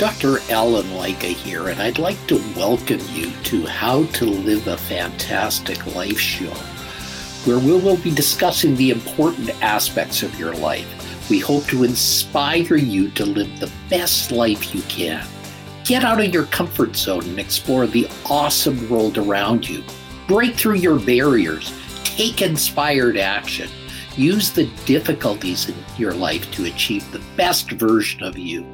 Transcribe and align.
Dr. 0.00 0.40
Alan 0.50 0.86
Lycka 0.86 1.24
here, 1.24 1.68
and 1.68 1.78
I'd 1.82 1.98
like 1.98 2.26
to 2.28 2.36
welcome 2.56 3.00
you 3.12 3.30
to 3.44 3.66
How 3.66 4.04
to 4.04 4.24
Live 4.24 4.66
a 4.66 4.78
Fantastic 4.78 5.94
Life 5.94 6.18
show, 6.18 6.54
where 7.44 7.58
we 7.58 7.72
will 7.72 7.98
be 7.98 8.10
discussing 8.10 8.74
the 8.76 8.92
important 8.92 9.50
aspects 9.62 10.22
of 10.22 10.38
your 10.38 10.54
life. 10.54 11.28
We 11.28 11.38
hope 11.38 11.66
to 11.66 11.84
inspire 11.84 12.76
you 12.76 13.10
to 13.10 13.26
live 13.26 13.60
the 13.60 13.70
best 13.90 14.32
life 14.32 14.74
you 14.74 14.80
can. 14.88 15.22
Get 15.84 16.02
out 16.02 16.24
of 16.24 16.32
your 16.32 16.46
comfort 16.46 16.96
zone 16.96 17.24
and 17.24 17.38
explore 17.38 17.86
the 17.86 18.08
awesome 18.24 18.88
world 18.88 19.18
around 19.18 19.68
you. 19.68 19.84
Break 20.26 20.54
through 20.54 20.76
your 20.76 20.98
barriers. 20.98 21.74
Take 22.04 22.40
inspired 22.40 23.18
action. 23.18 23.68
Use 24.16 24.50
the 24.50 24.66
difficulties 24.86 25.68
in 25.68 25.76
your 25.96 26.12
life 26.12 26.50
to 26.52 26.64
achieve 26.64 27.10
the 27.12 27.22
best 27.36 27.70
version 27.70 28.22
of 28.24 28.36
you. 28.36 28.66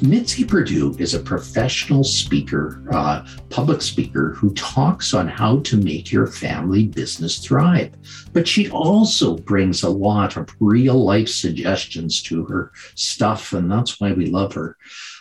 Mitzi 0.00 0.44
Perdue 0.44 0.94
is 0.98 1.14
a 1.14 1.18
professional 1.18 2.04
speaker, 2.04 2.82
uh, 2.92 3.26
public 3.50 3.82
speaker, 3.82 4.32
who 4.34 4.54
talks 4.54 5.12
on 5.12 5.26
how 5.26 5.58
to 5.60 5.76
make 5.76 6.12
your 6.12 6.28
family 6.28 6.86
business 6.86 7.38
thrive. 7.38 7.92
But 8.32 8.46
she 8.46 8.70
also 8.70 9.36
brings 9.36 9.82
a 9.82 9.90
lot 9.90 10.36
of 10.36 10.48
real 10.60 11.04
life 11.04 11.28
suggestions 11.28 12.22
to 12.22 12.44
her 12.44 12.72
stuff, 12.94 13.52
and 13.52 13.70
that's 13.70 14.00
why 14.00 14.12
we 14.12 14.26
love 14.26 14.54
her. 14.54 14.76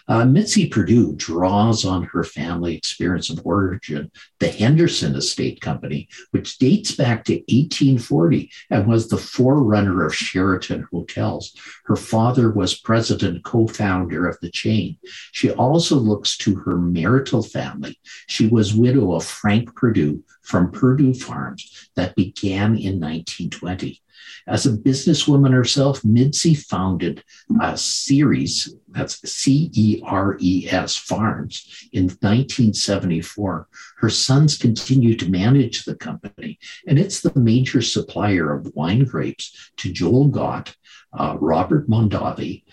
Uh, 0.07 0.23
Mitzi 0.23 0.70
Perdue 0.70 1.16
draws 1.16 1.84
on 1.84 2.03
her 2.03 2.23
family 2.23 2.75
experience 2.75 3.29
of 3.29 3.41
origin, 3.45 4.09
the 4.39 4.48
Henderson 4.48 5.15
Estate 5.15 5.59
Company, 5.59 6.07
which 6.31 6.57
dates 6.57 6.95
back 6.95 7.25
to 7.25 7.34
1840 7.34 8.49
and 8.70 8.88
was 8.88 9.09
the 9.09 9.17
forerunner 9.17 10.05
of 10.05 10.15
Sheraton 10.15 10.88
Hotels. 10.91 11.53
Her 11.85 11.98
father 11.98 12.51
was 12.51 12.79
president 12.79 13.43
co 13.43 13.67
founder 13.67 14.27
of 14.27 14.38
the 14.41 14.49
chain. 14.49 14.98
She 15.34 15.51
also 15.51 15.98
looks 15.98 16.37
to 16.37 16.55
her 16.55 16.77
marital 16.77 17.43
family. 17.43 17.99
She 18.27 18.48
was 18.48 18.73
widow 18.73 19.13
of 19.13 19.26
Frank 19.26 19.76
Perdue 19.76 20.23
from 20.41 20.71
Perdue 20.71 21.13
Farms 21.13 21.89
that 21.95 22.15
began 22.15 22.77
in 22.77 22.99
1920. 23.01 24.01
As 24.48 24.65
a 24.65 24.71
businesswoman 24.71 25.51
herself, 25.51 26.04
Mitzi 26.05 26.54
founded 26.54 27.23
a 27.62 27.77
Ceres, 27.77 28.73
that's 28.87 29.29
C 29.29 29.70
E 29.73 30.01
R 30.05 30.37
E 30.40 30.68
S 30.70 30.96
Farms, 30.96 31.90
in 31.91 32.05
1974. 32.05 33.68
Her 33.98 34.10
sons 34.10 34.57
continue 34.57 35.15
to 35.15 35.29
manage 35.29 35.84
the 35.84 35.95
company, 35.95 36.60
and 36.88 36.98
it's 36.98 37.21
the 37.21 37.38
major 37.38 37.82
supplier 37.82 38.54
of 38.54 38.73
wine 38.73 39.04
grapes 39.04 39.71
to 39.77 39.91
Joel 39.91 40.29
Gott, 40.29 40.76
uh, 41.13 41.38
Robert 41.40 41.90
Mondavi, 41.90 42.63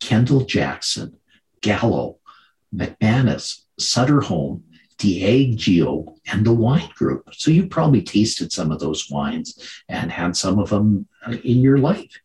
Kendall 0.00 0.44
Jackson, 0.44 1.16
Gallo, 1.62 2.18
McManus, 2.74 3.62
Sutter 3.78 4.20
Home, 4.20 4.64
Diageo, 5.02 6.16
and 6.26 6.46
the 6.46 6.52
wine 6.52 6.88
group. 6.94 7.28
So 7.32 7.50
you 7.50 7.66
probably 7.66 8.02
tasted 8.02 8.52
some 8.52 8.70
of 8.70 8.78
those 8.78 9.10
wines 9.10 9.82
and 9.88 10.12
had 10.12 10.36
some 10.36 10.60
of 10.60 10.70
them 10.70 11.08
uh, 11.26 11.32
in 11.32 11.60
your 11.60 11.78
life. 11.78 12.20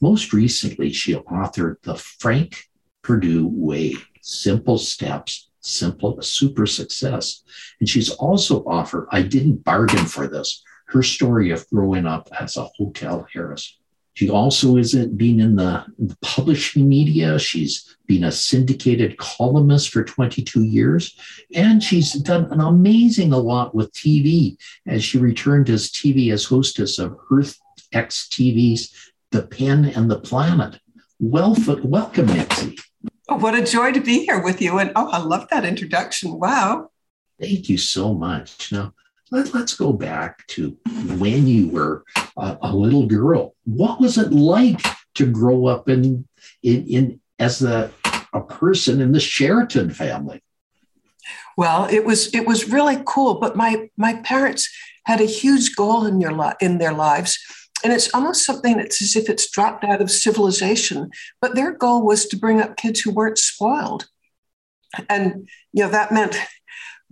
Most 0.00 0.32
recently, 0.32 0.92
she 0.92 1.14
authored 1.14 1.76
The 1.82 1.96
Frank 1.96 2.70
Perdue 3.02 3.46
Way 3.46 3.96
Simple 4.22 4.78
Steps, 4.78 5.50
Simple 5.60 6.22
Super 6.22 6.66
Success. 6.66 7.42
And 7.80 7.88
she's 7.88 8.10
also 8.10 8.64
offered, 8.64 9.08
I 9.12 9.20
didn't 9.20 9.64
bargain 9.64 10.06
for 10.06 10.26
this, 10.26 10.62
her 10.86 11.02
story 11.02 11.50
of 11.50 11.68
growing 11.68 12.06
up 12.06 12.30
as 12.40 12.56
a 12.56 12.64
hotel 12.78 13.26
heiress. 13.36 13.78
She 14.14 14.28
also 14.28 14.76
isn't 14.76 15.16
been 15.16 15.40
in 15.40 15.56
the, 15.56 15.84
the, 15.98 16.16
publishing 16.20 16.88
media. 16.88 17.38
She's 17.38 17.96
been 18.06 18.24
a 18.24 18.32
syndicated 18.32 19.16
columnist 19.16 19.88
for 19.88 20.04
22 20.04 20.64
years, 20.64 21.16
and 21.54 21.82
she's 21.82 22.12
done 22.12 22.52
an 22.52 22.60
amazing 22.60 23.32
a 23.32 23.38
lot 23.38 23.74
with 23.74 23.92
TV 23.92 24.56
as 24.86 25.02
she 25.02 25.18
returned 25.18 25.70
as 25.70 25.90
TV 25.90 26.32
as 26.32 26.44
hostess 26.44 26.98
of 26.98 27.16
Earth 27.30 27.58
X 27.92 28.28
TV's 28.30 28.94
The 29.30 29.42
Pen 29.42 29.86
and 29.86 30.10
the 30.10 30.20
Planet. 30.20 30.78
Well, 31.18 31.56
welcome, 31.82 32.26
Mitzi. 32.26 32.76
Oh, 33.28 33.36
what 33.36 33.54
a 33.54 33.64
joy 33.64 33.92
to 33.92 34.00
be 34.00 34.26
here 34.26 34.42
with 34.42 34.60
you. 34.60 34.78
And 34.78 34.92
oh, 34.94 35.08
I 35.08 35.18
love 35.18 35.48
that 35.50 35.64
introduction. 35.64 36.38
Wow. 36.38 36.90
Thank 37.40 37.68
you 37.68 37.78
so 37.78 38.12
much. 38.12 38.72
Now, 38.72 38.92
let, 39.32 39.54
us 39.54 39.74
go 39.74 39.92
back 39.92 40.46
to 40.48 40.76
when 41.16 41.46
you 41.46 41.68
were 41.68 42.04
a, 42.36 42.58
a, 42.62 42.76
little 42.76 43.06
girl. 43.06 43.54
What 43.64 44.00
was 44.00 44.18
it 44.18 44.30
like 44.30 44.80
to 45.14 45.26
grow 45.26 45.66
up 45.66 45.88
in, 45.88 46.28
in, 46.62 46.86
in 46.86 47.20
as 47.38 47.62
a, 47.62 47.90
a 48.32 48.42
person 48.42 49.00
in 49.00 49.12
the 49.12 49.20
Sheraton 49.20 49.90
family? 49.90 50.42
Well, 51.56 51.86
it 51.90 52.04
was 52.04 52.34
it 52.34 52.46
was 52.46 52.70
really 52.70 53.02
cool. 53.06 53.34
But 53.34 53.56
my 53.56 53.88
my 53.96 54.14
parents 54.22 54.70
had 55.04 55.20
a 55.20 55.26
huge 55.26 55.74
goal 55.76 56.06
in 56.06 56.20
your 56.20 56.32
li- 56.32 56.54
in 56.60 56.78
their 56.78 56.94
lives, 56.94 57.38
and 57.84 57.92
it's 57.92 58.12
almost 58.14 58.46
something 58.46 58.76
that's 58.78 59.02
as 59.02 59.16
if 59.16 59.28
it's 59.28 59.50
dropped 59.50 59.84
out 59.84 60.00
of 60.00 60.10
civilization. 60.10 61.10
But 61.40 61.54
their 61.54 61.72
goal 61.72 62.04
was 62.04 62.26
to 62.26 62.38
bring 62.38 62.60
up 62.60 62.76
kids 62.76 63.00
who 63.00 63.10
weren't 63.10 63.38
spoiled, 63.38 64.06
and 65.10 65.48
you 65.72 65.84
know 65.84 65.90
that 65.90 66.12
meant 66.12 66.36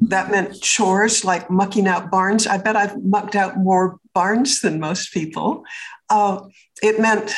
that 0.01 0.31
meant 0.31 0.61
chores 0.61 1.25
like 1.25 1.51
mucking 1.51 1.87
out 1.87 2.11
barns. 2.11 2.47
I 2.47 2.59
bet 2.59 2.77
I've 2.77 3.03
mucked 3.03 3.37
out 3.37 3.59
more 3.59 3.99
barns 4.15 4.61
than 4.61 4.81
most 4.81 5.13
people. 5.13 5.65
Uh, 6.09 6.41
it 6.83 6.99
meant 6.99 7.35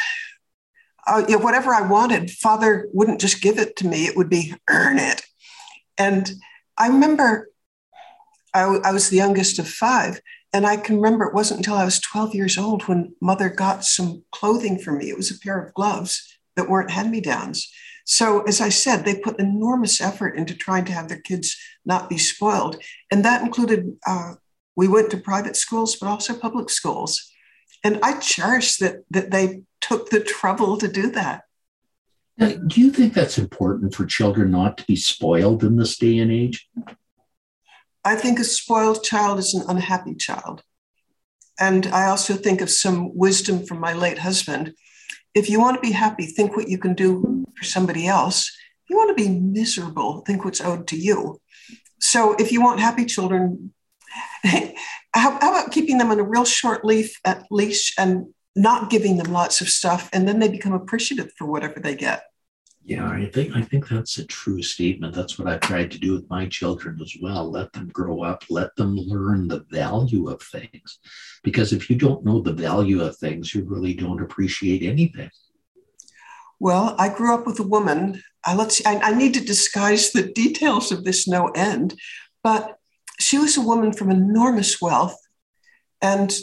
uh, 1.06 1.25
you 1.28 1.37
know, 1.37 1.43
whatever 1.43 1.75
I 1.75 1.83
wanted, 1.83 2.31
father 2.31 2.89
wouldn't 2.93 3.21
just 3.21 3.43
give 3.43 3.59
it 3.59 3.75
to 3.77 3.87
me, 3.87 4.06
it 4.06 4.17
would 4.17 4.31
be 4.31 4.55
earn 4.71 4.99
it. 4.99 5.23
And 5.99 6.31
I 6.78 6.87
remember 6.87 7.50
I, 8.55 8.62
I 8.84 8.93
was 8.93 9.09
the 9.09 9.17
youngest 9.17 9.59
of 9.59 9.69
five. 9.69 10.21
And 10.53 10.67
I 10.67 10.77
can 10.77 10.97
remember 10.97 11.25
it 11.25 11.34
wasn't 11.34 11.61
until 11.61 11.77
I 11.77 11.84
was 11.84 11.99
12 12.00 12.34
years 12.34 12.59
old 12.59 12.83
when 12.83 13.15
mother 13.21 13.49
got 13.49 13.84
some 13.84 14.23
clothing 14.33 14.79
for 14.79 14.93
me. 14.93 15.09
It 15.09 15.17
was 15.17 15.31
a 15.31 15.39
pair 15.39 15.59
of 15.59 15.73
gloves 15.73 16.39
that 16.56 16.69
weren't 16.69 16.91
hand 16.91 17.11
me 17.11 17.23
downs. 17.23 17.73
So, 18.04 18.42
as 18.42 18.60
I 18.60 18.68
said, 18.68 19.04
they 19.04 19.16
put 19.16 19.38
enormous 19.38 20.00
effort 20.00 20.36
into 20.36 20.54
trying 20.54 20.84
to 20.86 20.92
have 20.92 21.08
their 21.08 21.20
kids 21.20 21.56
not 21.84 22.08
be 22.08 22.18
spoiled. 22.18 22.76
And 23.10 23.24
that 23.24 23.42
included, 23.42 23.96
uh, 24.06 24.34
we 24.76 24.88
went 24.88 25.10
to 25.10 25.16
private 25.16 25.56
schools, 25.56 25.96
but 25.96 26.08
also 26.08 26.34
public 26.34 26.70
schools. 26.70 27.32
And 27.84 27.98
I 28.02 28.18
cherish 28.18 28.76
that, 28.78 29.04
that 29.10 29.30
they 29.30 29.62
took 29.80 30.10
the 30.10 30.20
trouble 30.20 30.76
to 30.78 30.88
do 30.88 31.10
that. 31.10 31.42
Now, 32.38 32.54
do 32.66 32.80
you 32.80 32.90
think 32.90 33.12
that's 33.12 33.38
important 33.38 33.94
for 33.94 34.06
children 34.06 34.50
not 34.50 34.78
to 34.78 34.84
be 34.84 34.96
spoiled 34.96 35.62
in 35.64 35.76
this 35.76 35.98
day 35.98 36.19
and 36.19 36.32
age? 36.32 36.69
I 38.04 38.16
think 38.16 38.38
a 38.38 38.44
spoiled 38.44 39.04
child 39.04 39.38
is 39.38 39.54
an 39.54 39.64
unhappy 39.69 40.14
child. 40.14 40.62
And 41.60 41.86
I 41.88 42.06
also 42.06 42.34
think 42.34 42.60
of 42.60 42.70
some 42.70 43.16
wisdom 43.16 43.64
from 43.64 43.78
my 43.78 43.92
late 43.92 44.19
husband 44.19 44.74
if 45.34 45.48
you 45.48 45.60
want 45.60 45.76
to 45.76 45.81
be 45.81 45.93
happy, 45.93 46.26
think 46.26 46.56
what 46.56 46.69
you 46.69 46.78
can 46.78 46.94
do 46.94 47.44
for 47.56 47.65
somebody 47.65 48.06
else. 48.06 48.48
If 48.84 48.91
you 48.91 48.97
want 48.97 49.16
to 49.16 49.22
be 49.22 49.31
miserable, 49.31 50.22
think 50.26 50.44
what's 50.44 50.60
owed 50.60 50.87
to 50.88 50.97
you. 50.97 51.41
So 52.00 52.34
if 52.34 52.53
you 52.53 52.60
want 52.60 52.81
happy 52.81 53.04
children, 53.04 53.72
how, 54.44 54.70
how 55.15 55.37
about 55.38 55.72
keeping 55.72 55.98
them 55.98 56.10
on 56.10 56.19
a 56.19 56.25
real 56.25 56.44
short 56.44 56.84
leaf 56.84 57.19
at 57.25 57.44
leash 57.50 57.94
and 57.98 58.26
not 58.54 58.91
giving 58.91 59.16
them 59.16 59.32
lots 59.32 59.60
of 59.60 59.69
stuff, 59.69 60.10
and 60.12 60.28
then 60.28 60.38
they 60.38 60.48
become 60.48 60.72
appreciative 60.72 61.32
for 61.38 61.47
whatever 61.47 61.81
they 61.81 61.94
get. 61.94 62.25
Yeah, 62.84 63.09
I 63.09 63.26
think 63.26 63.54
I 63.54 63.62
think 63.62 63.88
that's 63.88 64.19
a 64.19 64.26
true 64.26 64.60
statement. 64.60 65.15
That's 65.15 65.38
what 65.38 65.47
I've 65.47 65.60
tried 65.60 65.93
to 65.93 65.98
do 65.98 66.15
with 66.15 66.28
my 66.28 66.47
children 66.47 66.98
as 67.00 67.15
well. 67.22 67.48
Let 67.48 67.72
them 67.72 67.88
grow 67.88 68.22
up, 68.25 68.43
let 68.50 68.75
them 68.75 68.97
learn 68.97 69.47
the 69.47 69.65
value 69.70 70.28
of 70.28 70.43
things. 70.43 70.98
Because 71.44 71.72
if 71.72 71.88
you 71.88 71.94
don't 71.94 72.25
know 72.25 72.41
the 72.41 72.53
value 72.53 73.00
of 73.03 73.16
things, 73.16 73.54
you 73.54 73.62
really 73.65 73.94
don't 73.94 74.20
appreciate 74.20 74.82
anything. 74.82 75.31
Well, 76.58 76.96
I 76.99 77.08
grew 77.08 77.32
up 77.32 77.46
with 77.46 77.61
a 77.61 77.64
woman. 77.67 78.20
I 78.44 78.56
let's 78.56 78.84
I, 78.84 78.99
I 78.99 79.14
need 79.14 79.34
to 79.34 79.44
disguise 79.44 80.11
the 80.11 80.32
details 80.32 80.90
of 80.90 81.05
this 81.05 81.29
no 81.29 81.49
end, 81.55 81.94
but 82.43 82.79
she 83.20 83.38
was 83.38 83.56
a 83.56 83.61
woman 83.61 83.93
from 83.93 84.11
enormous 84.11 84.81
wealth. 84.81 85.17
And 86.00 86.37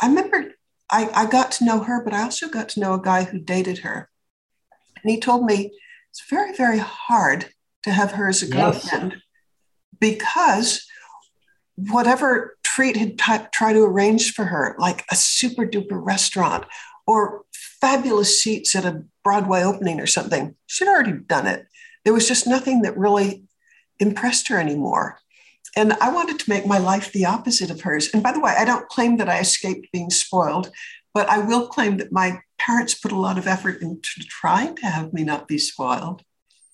I 0.00 0.06
remember 0.06 0.52
I, 0.88 1.10
I 1.12 1.26
got 1.26 1.50
to 1.52 1.64
know 1.64 1.80
her, 1.80 2.04
but 2.04 2.14
I 2.14 2.22
also 2.22 2.48
got 2.48 2.68
to 2.70 2.80
know 2.80 2.94
a 2.94 3.02
guy 3.02 3.24
who 3.24 3.40
dated 3.40 3.78
her 3.78 4.08
and 5.04 5.10
he 5.10 5.20
told 5.20 5.44
me 5.44 5.70
it's 6.10 6.24
very, 6.28 6.54
very 6.54 6.78
hard 6.78 7.46
to 7.84 7.90
have 7.90 8.12
her 8.12 8.28
as 8.28 8.42
a 8.42 8.48
girlfriend 8.48 9.12
yes. 9.12 9.20
because 10.00 10.86
whatever 11.76 12.56
treat 12.62 12.96
he'd 12.96 13.18
t- 13.18 13.36
try 13.52 13.72
to 13.72 13.84
arrange 13.84 14.32
for 14.32 14.46
her, 14.46 14.74
like 14.78 15.04
a 15.10 15.16
super 15.16 15.66
duper 15.66 16.04
restaurant 16.04 16.64
or 17.06 17.42
fabulous 17.52 18.42
seats 18.42 18.74
at 18.74 18.86
a 18.86 19.04
Broadway 19.22 19.62
opening 19.62 20.00
or 20.00 20.06
something, 20.06 20.54
she'd 20.66 20.88
already 20.88 21.12
done 21.12 21.46
it. 21.46 21.66
There 22.04 22.14
was 22.14 22.26
just 22.26 22.46
nothing 22.46 22.82
that 22.82 22.96
really 22.96 23.44
impressed 24.00 24.48
her 24.48 24.58
anymore. 24.58 25.18
And 25.76 25.92
I 25.94 26.12
wanted 26.12 26.38
to 26.38 26.50
make 26.50 26.66
my 26.66 26.78
life 26.78 27.12
the 27.12 27.26
opposite 27.26 27.70
of 27.70 27.80
hers. 27.80 28.08
And 28.14 28.22
by 28.22 28.32
the 28.32 28.40
way, 28.40 28.54
I 28.56 28.64
don't 28.64 28.88
claim 28.88 29.16
that 29.16 29.28
I 29.28 29.40
escaped 29.40 29.92
being 29.92 30.10
spoiled, 30.10 30.70
But 31.14 31.30
I 31.30 31.38
will 31.38 31.68
claim 31.68 31.96
that 31.98 32.12
my 32.12 32.40
parents 32.58 32.94
put 32.94 33.12
a 33.12 33.18
lot 33.18 33.38
of 33.38 33.46
effort 33.46 33.80
into 33.80 34.20
trying 34.28 34.76
to 34.76 34.86
have 34.86 35.12
me 35.12 35.24
not 35.24 35.48
be 35.48 35.58
spoiled. 35.58 36.22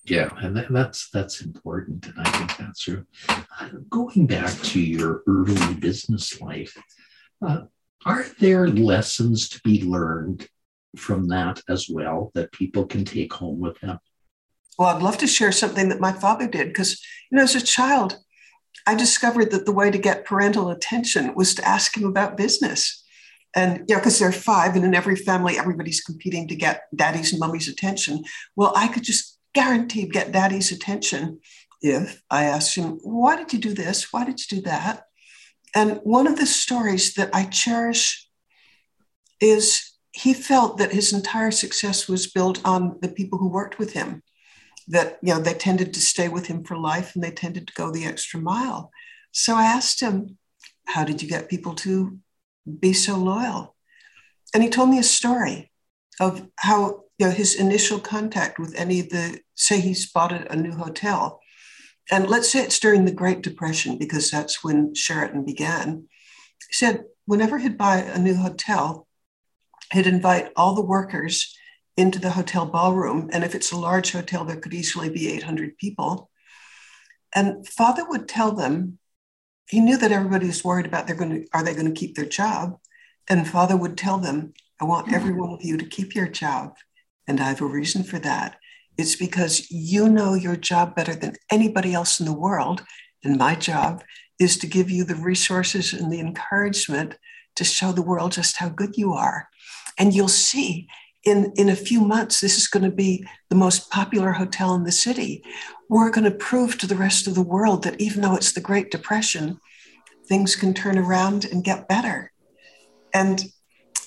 Yeah, 0.05 0.31
and 0.39 0.57
that, 0.57 0.73
that's 0.73 1.11
that's 1.11 1.43
important, 1.43 2.07
and 2.07 2.15
I 2.19 2.31
think 2.31 2.57
that's 2.57 2.81
true. 2.81 3.05
Uh, 3.29 3.69
going 3.91 4.27
back 4.27 4.53
to 4.63 4.81
your 4.81 5.23
early 5.27 5.75
business 5.75 6.41
life, 6.41 6.75
uh, 7.47 7.63
are 8.07 8.25
there 8.39 8.67
lessons 8.67 9.49
to 9.51 9.61
be 9.63 9.83
learned 9.85 10.49
from 10.97 11.29
that 11.29 11.61
as 11.69 11.89
well 11.89 12.31
that 12.35 12.51
people 12.53 12.87
can 12.87 13.05
take 13.05 13.33
home 13.33 13.61
with 13.61 13.79
them? 13.81 13.99
Well, 14.79 14.89
I'd 14.89 15.03
love 15.03 15.19
to 15.19 15.27
share 15.27 15.53
something 15.53 15.91
that 15.91 16.01
my 16.01 16.13
father 16.13 16.49
did 16.49 16.69
because, 16.69 17.01
you 17.31 17.37
know, 17.37 17.43
as 17.45 17.55
a 17.55 17.61
child, 17.61 18.19
I 18.87 18.95
discovered 18.95 19.51
that 19.51 19.67
the 19.67 19.73
way 19.73 19.91
to 19.91 19.99
get 19.99 20.25
parental 20.25 20.71
attention 20.71 21.35
was 21.35 21.55
to 21.55 21.69
ask 21.69 21.97
him 21.97 22.05
about 22.05 22.39
business. 22.39 23.05
And, 23.55 23.81
know, 23.95 24.01
because 24.01 24.19
there 24.19 24.29
are 24.29 24.33
five, 24.33 24.77
and 24.77 24.85
in 24.85 24.95
every 24.95 25.17
family, 25.17 25.59
everybody's 25.59 26.01
competing 26.01 26.47
to 26.49 26.55
get 26.55 26.85
daddy's 26.95 27.33
and 27.33 27.41
mummy's 27.41 27.69
attention. 27.69 28.23
Well, 28.55 28.73
I 28.77 28.89
could 28.89 29.03
just 29.03 29.39
guaranteed 29.55 30.13
get 30.13 30.33
daddy's 30.33 30.71
attention 30.71 31.41
if 31.83 32.23
I 32.31 32.45
asked 32.45 32.77
him, 32.77 33.01
Why 33.03 33.37
did 33.37 33.53
you 33.53 33.59
do 33.59 33.75
this? 33.75 34.13
Why 34.13 34.25
did 34.25 34.39
you 34.41 34.59
do 34.59 34.63
that? 34.63 35.05
And 35.75 36.01
one 36.05 36.27
of 36.27 36.39
the 36.39 36.47
stories 36.47 37.15
that 37.15 37.31
I 37.35 37.45
cherish 37.45 38.29
is 39.41 39.91
he 40.13 40.35
felt 40.35 40.79
that 40.79 40.93
his 40.93 41.13
entire 41.13 41.51
success 41.51 42.09
was 42.09 42.31
built 42.31 42.61
on 42.65 42.99
the 43.01 43.09
people 43.09 43.39
who 43.39 43.49
worked 43.49 43.79
with 43.79 43.93
him 43.93 44.23
that 44.89 45.19
you 45.23 45.33
know 45.33 45.41
they 45.41 45.55
tended 45.55 45.95
to 45.95 46.01
stay 46.01 46.29
with 46.29 46.47
him 46.47 46.65
for 46.65 46.77
life 46.77 47.15
and 47.15 47.23
they 47.23 47.31
tended 47.31 47.67
to 47.67 47.75
go 47.75 47.91
the 47.91 48.05
extra 48.05 48.41
mile 48.41 48.91
so 49.31 49.55
i 49.55 49.65
asked 49.65 50.01
him 50.01 50.37
how 50.87 51.05
did 51.05 51.23
you 51.23 51.29
get 51.29 51.49
people 51.49 51.75
to 51.75 52.19
be 52.79 52.93
so 52.93 53.17
loyal 53.17 53.75
and 54.55 54.63
he 54.63 54.69
told 54.69 54.89
me 54.91 54.99
a 54.99 55.05
story 55.05 55.71
of 56.19 56.47
how 56.57 57.05
you 57.19 57.27
know 57.27 57.33
his 57.33 57.55
initial 57.55 57.99
contact 57.99 58.59
with 58.59 58.75
any 58.77 59.01
of 59.01 59.09
the 59.11 59.41
say 59.55 59.81
he 59.81 59.95
spotted 59.95 60.47
a 60.51 60.57
new 60.57 60.73
hotel 60.73 61.41
and 62.11 62.29
let's 62.29 62.51
say 62.51 62.61
it's 62.61 62.81
during 62.81 63.05
the 63.05 63.13
great 63.13 63.43
depression 63.43 63.99
because 63.99 64.31
that's 64.31 64.63
when 64.63 64.95
sheraton 64.95 65.45
began 65.45 66.07
he 66.69 66.73
said 66.73 67.05
whenever 67.27 67.59
he'd 67.59 67.79
buy 67.79 67.99
a 67.99 68.19
new 68.19 68.35
hotel 68.35 69.07
he'd 69.93 70.07
invite 70.07 70.53
all 70.57 70.75
the 70.75 70.83
workers 70.83 71.57
into 72.01 72.19
the 72.19 72.31
hotel 72.31 72.67
ballroom. 72.67 73.29
And 73.33 73.45
if 73.45 73.55
it's 73.55 73.73
a 73.73 73.79
large 73.79 74.13
hotel, 74.13 74.45
there 74.45 74.57
could 74.57 74.75
easily 74.75 75.11
be 75.11 75.29
800 75.29 75.77
people. 75.79 76.31
And 77.35 77.67
father 77.67 78.09
would 78.09 78.29
tell 78.29 78.53
them, 78.53 78.99
he 79.71 79.81
knew 79.81 79.97
that 79.97 80.13
everybody 80.13 80.47
was 80.47 80.65
worried 80.65 80.87
about 80.87 81.07
they're 81.07 81.17
going 81.17 81.43
to, 81.43 81.47
are 81.53 81.63
they 81.63 81.75
going 81.75 81.93
to 81.93 81.99
keep 81.99 82.17
their 82.17 82.27
job? 82.27 82.79
And 83.29 83.47
father 83.47 83.77
would 83.77 83.97
tell 83.97 84.19
them, 84.19 84.53
I 84.81 84.85
want 84.85 85.07
mm-hmm. 85.07 85.15
every 85.15 85.33
one 85.33 85.51
of 85.51 85.63
you 85.63 85.77
to 85.77 85.85
keep 85.85 86.15
your 86.15 86.29
job. 86.29 86.75
And 87.29 87.41
I 87.41 87.45
have 87.45 87.61
a 87.61 87.67
reason 87.67 88.03
for 88.03 88.19
that. 88.19 88.59
It's 88.99 89.15
because 89.15 89.71
you 89.71 90.09
know 90.09 90.35
your 90.35 90.57
job 90.57 90.97
better 90.97 91.15
than 91.15 91.37
anybody 91.51 91.95
else 91.95 92.19
in 92.19 92.27
the 92.27 92.33
world. 92.33 92.83
And 93.23 93.39
my 93.39 93.55
job 93.55 94.03
is 94.41 94.57
to 94.59 94.67
give 94.67 94.91
you 94.91 95.05
the 95.05 95.15
resources 95.15 95.93
and 95.93 96.13
the 96.13 96.21
encouragement 96.21 97.17
to 97.57 97.65
show 97.65 97.93
the 97.93 98.03
world 98.03 98.33
just 98.33 98.57
how 98.57 98.69
good 98.69 98.97
you 98.97 99.13
are. 99.13 99.49
And 99.99 100.13
you'll 100.13 100.29
see 100.29 100.89
in, 101.25 101.53
in 101.57 101.69
a 101.69 101.77
few 101.77 102.01
months, 102.01 102.41
this 102.41 102.57
is 102.57 102.67
going 102.67 102.85
to 102.85 102.91
be 102.91 103.27
the 103.51 103.57
most 103.57 103.91
popular 103.91 104.33
hotel 104.33 104.75
in 104.75 104.85
the 104.85 104.93
city. 104.93 105.45
We're 105.89 106.11
going 106.11 106.25
to 106.25 106.31
prove 106.31 106.79
to 106.79 106.87
the 106.87 106.97
rest 106.97 107.27
of 107.27 107.35
the 107.35 107.43
world 107.43 107.85
that 107.85 108.01
even 108.01 108.23
though 108.23 108.37
it's 108.37 108.53
the 108.53 108.61
Great 108.61 108.91
Depression, 108.91 109.61
things 110.27 110.57
can 110.57 110.73
turn 110.73 110.97
around 110.97 111.45
and 111.45 111.65
get 111.65 111.89
better. 111.89 112.33
And 113.13 113.45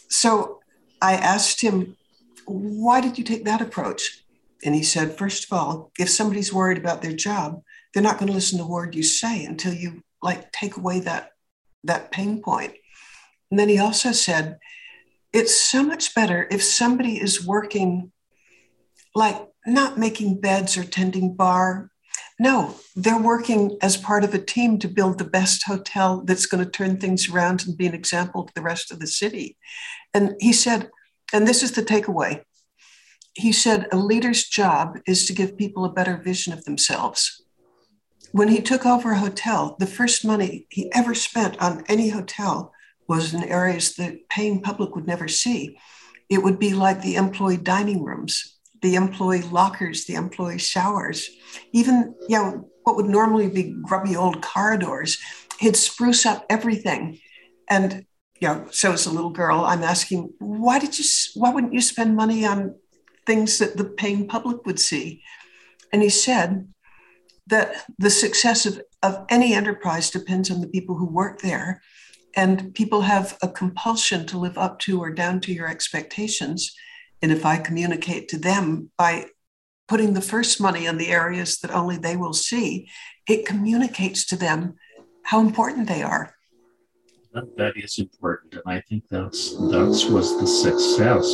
so 0.09 0.61
I 1.01 1.13
asked 1.13 1.61
him, 1.61 1.97
Why 2.45 3.01
did 3.01 3.17
you 3.17 3.23
take 3.23 3.45
that 3.45 3.61
approach? 3.61 4.23
And 4.65 4.73
he 4.73 4.83
said, 4.83 5.17
First 5.17 5.45
of 5.45 5.53
all, 5.53 5.91
if 5.99 6.09
somebody's 6.09 6.53
worried 6.53 6.77
about 6.77 7.01
their 7.01 7.13
job, 7.13 7.61
they're 7.93 8.01
not 8.01 8.17
going 8.17 8.27
to 8.27 8.33
listen 8.33 8.57
to 8.57 8.63
a 8.63 8.67
word 8.67 8.95
you 8.95 9.03
say 9.03 9.45
until 9.45 9.73
you 9.73 10.01
like 10.21 10.51
take 10.51 10.77
away 10.77 11.01
that, 11.01 11.31
that 11.83 12.11
pain 12.11 12.41
point. 12.41 12.73
And 13.51 13.59
then 13.59 13.69
he 13.69 13.77
also 13.77 14.13
said, 14.13 14.57
it's 15.33 15.55
so 15.59 15.83
much 15.83 16.15
better 16.15 16.47
if 16.51 16.63
somebody 16.63 17.19
is 17.19 17.45
working 17.45 18.11
like 19.15 19.37
not 19.65 19.97
making 19.97 20.39
beds 20.41 20.77
or 20.77 20.83
tending 20.83 21.35
bar. 21.35 21.89
No, 22.39 22.75
they're 22.95 23.21
working 23.21 23.77
as 23.81 23.95
part 23.95 24.23
of 24.23 24.33
a 24.33 24.39
team 24.39 24.79
to 24.79 24.87
build 24.87 25.17
the 25.17 25.23
best 25.23 25.63
hotel 25.65 26.23
that's 26.25 26.45
going 26.45 26.63
to 26.63 26.69
turn 26.69 26.97
things 26.97 27.29
around 27.29 27.65
and 27.65 27.77
be 27.77 27.85
an 27.85 27.93
example 27.93 28.45
to 28.45 28.53
the 28.53 28.61
rest 28.61 28.91
of 28.91 28.99
the 28.99 29.07
city. 29.07 29.57
And 30.13 30.35
he 30.39 30.51
said, 30.51 30.89
and 31.31 31.47
this 31.47 31.63
is 31.63 31.71
the 31.73 31.83
takeaway 31.83 32.43
he 33.35 33.51
said, 33.51 33.87
a 33.91 33.97
leader's 33.97 34.43
job 34.45 34.99
is 35.07 35.25
to 35.25 35.33
give 35.33 35.57
people 35.57 35.85
a 35.85 35.91
better 35.91 36.17
vision 36.17 36.53
of 36.53 36.65
themselves. 36.65 37.43
When 38.31 38.47
he 38.47 38.61
took 38.61 38.85
over 38.85 39.11
a 39.11 39.19
hotel, 39.19 39.75
the 39.79 39.87
first 39.87 40.25
money 40.25 40.67
he 40.69 40.91
ever 40.93 41.13
spent 41.13 41.59
on 41.61 41.83
any 41.87 42.09
hotel 42.09 42.73
was 43.07 43.33
in 43.33 43.43
areas 43.43 43.95
that 43.95 44.29
paying 44.29 44.61
public 44.61 44.95
would 44.95 45.07
never 45.07 45.27
see. 45.27 45.77
It 46.29 46.41
would 46.43 46.59
be 46.59 46.73
like 46.73 47.01
the 47.01 47.15
employee 47.15 47.57
dining 47.57 48.03
rooms, 48.03 48.57
the 48.81 48.95
employee 48.95 49.41
lockers, 49.41 50.05
the 50.05 50.15
employee 50.15 50.57
showers, 50.57 51.29
even 51.71 52.15
you 52.27 52.37
know 52.37 52.69
what 52.83 52.95
would 52.95 53.05
normally 53.05 53.49
be 53.49 53.75
grubby 53.81 54.15
old 54.15 54.41
corridors. 54.41 55.17
He'd 55.59 55.75
spruce 55.75 56.25
up 56.25 56.45
everything, 56.49 57.19
and 57.69 58.05
you 58.39 58.47
know. 58.47 58.67
So 58.71 58.93
as 58.93 59.05
a 59.05 59.11
little 59.11 59.29
girl, 59.29 59.61
I'm 59.65 59.83
asking, 59.83 60.33
why 60.39 60.79
did 60.79 60.97
you? 60.97 61.05
Why 61.35 61.51
wouldn't 61.51 61.73
you 61.73 61.81
spend 61.81 62.15
money 62.15 62.45
on 62.45 62.75
things 63.25 63.59
that 63.59 63.77
the 63.77 63.85
paying 63.85 64.27
public 64.27 64.65
would 64.65 64.79
see? 64.79 65.21
And 65.91 66.01
he 66.01 66.09
said 66.09 66.67
that 67.47 67.85
the 67.99 68.09
success 68.09 68.65
of, 68.65 68.81
of 69.01 69.25
any 69.29 69.53
enterprise 69.53 70.09
depends 70.09 70.49
on 70.49 70.61
the 70.61 70.67
people 70.67 70.95
who 70.95 71.05
work 71.05 71.41
there 71.41 71.81
and 72.35 72.73
people 72.73 73.01
have 73.01 73.37
a 73.41 73.47
compulsion 73.47 74.25
to 74.27 74.37
live 74.37 74.57
up 74.57 74.79
to 74.79 74.99
or 74.99 75.11
down 75.11 75.39
to 75.41 75.53
your 75.53 75.67
expectations. 75.67 76.73
And 77.21 77.31
if 77.31 77.45
I 77.45 77.57
communicate 77.57 78.27
to 78.29 78.37
them 78.37 78.91
by 78.97 79.27
putting 79.87 80.13
the 80.13 80.21
first 80.21 80.59
money 80.59 80.85
in 80.85 80.97
the 80.97 81.09
areas 81.09 81.59
that 81.59 81.71
only 81.71 81.97
they 81.97 82.15
will 82.15 82.33
see, 82.33 82.89
it 83.27 83.45
communicates 83.45 84.25
to 84.27 84.35
them 84.35 84.75
how 85.23 85.39
important 85.39 85.87
they 85.87 86.03
are. 86.03 86.35
that, 87.33 87.55
that 87.57 87.73
is 87.77 87.97
important, 87.99 88.53
and 88.53 88.63
I 88.65 88.81
think 88.81 89.03
that's 89.09 89.51
that's 89.71 90.05
was 90.05 90.39
the 90.39 90.47
success 90.47 91.25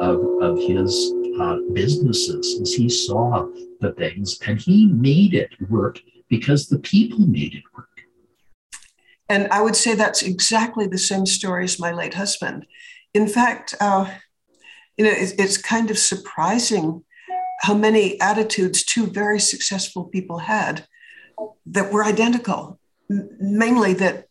of 0.00 0.18
of 0.42 0.58
his 0.58 1.12
uh, 1.40 1.58
businesses 1.72 2.60
as 2.60 2.72
he 2.72 2.88
saw 2.88 3.46
the 3.80 3.92
things 3.92 4.38
and 4.46 4.60
he 4.60 4.86
made 4.86 5.34
it 5.34 5.50
work 5.70 6.00
because 6.28 6.68
the 6.68 6.78
people 6.80 7.20
made 7.20 7.54
it 7.54 7.64
work. 7.76 7.89
And 9.30 9.46
I 9.52 9.62
would 9.62 9.76
say 9.76 9.94
that's 9.94 10.22
exactly 10.22 10.88
the 10.88 10.98
same 10.98 11.24
story 11.24 11.62
as 11.62 11.78
my 11.78 11.92
late 11.92 12.14
husband. 12.14 12.66
In 13.14 13.28
fact, 13.28 13.76
uh, 13.80 14.10
you 14.96 15.04
know, 15.04 15.12
it's, 15.14 15.56
kind 15.56 15.88
of 15.90 15.98
surprising 15.98 17.04
how 17.62 17.74
many 17.74 18.20
attitudes 18.20 18.84
two 18.84 19.06
very 19.06 19.38
successful 19.38 20.04
people 20.04 20.38
had 20.38 20.84
that 21.64 21.92
were 21.92 22.04
identical. 22.04 22.78
mainly 23.08 23.94
that 23.94 24.26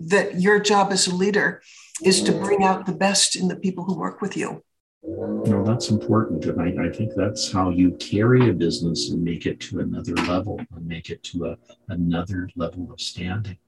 that 0.00 0.40
your 0.40 0.58
job 0.58 0.92
as 0.92 1.06
a 1.06 1.14
leader 1.14 1.62
is 2.02 2.22
to 2.22 2.32
bring 2.32 2.64
out 2.64 2.86
the 2.86 2.98
best 3.06 3.36
in 3.36 3.46
the 3.48 3.56
people 3.56 3.84
who 3.84 3.96
work 3.96 4.20
with 4.20 4.36
you. 4.36 4.62
No, 5.04 5.64
that's 5.64 5.90
important. 5.90 6.44
And 6.46 6.60
I, 6.60 6.86
I, 6.86 6.90
think 6.90 7.12
that's 7.14 7.52
how 7.52 7.70
you 7.70 7.92
carry 7.92 8.50
a 8.50 8.52
business 8.52 9.10
and 9.10 9.22
make 9.22 9.46
it 9.46 9.60
to 9.60 9.80
another 9.80 10.14
level 10.32 10.60
and 10.74 10.86
make 10.86 11.10
it 11.10 11.22
to 11.24 11.46
a, 11.46 11.56
another 11.88 12.48
level 12.56 12.90
of 12.92 13.00
standing. 13.00 13.58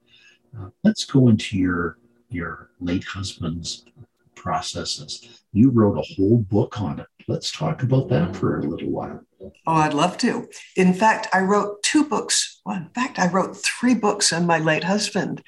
Let's 0.82 1.04
go 1.04 1.28
into 1.28 1.58
your 1.58 1.98
your 2.30 2.70
late 2.80 3.04
husband's 3.04 3.84
processes. 4.34 5.42
You 5.52 5.70
wrote 5.70 5.98
a 5.98 6.14
whole 6.14 6.38
book 6.38 6.80
on 6.80 7.00
it. 7.00 7.06
Let's 7.28 7.50
talk 7.50 7.82
about 7.82 8.08
that 8.10 8.36
for 8.36 8.58
a 8.58 8.62
little 8.62 8.90
while. 8.90 9.20
Oh, 9.40 9.52
I'd 9.66 9.94
love 9.94 10.18
to. 10.18 10.48
In 10.76 10.92
fact, 10.92 11.28
I 11.32 11.40
wrote 11.40 11.82
two 11.82 12.04
books. 12.04 12.60
Well, 12.66 12.76
in 12.76 12.88
fact, 12.90 13.18
I 13.18 13.28
wrote 13.28 13.56
three 13.56 13.94
books 13.94 14.32
on 14.32 14.46
my 14.46 14.58
late 14.58 14.84
husband. 14.84 15.42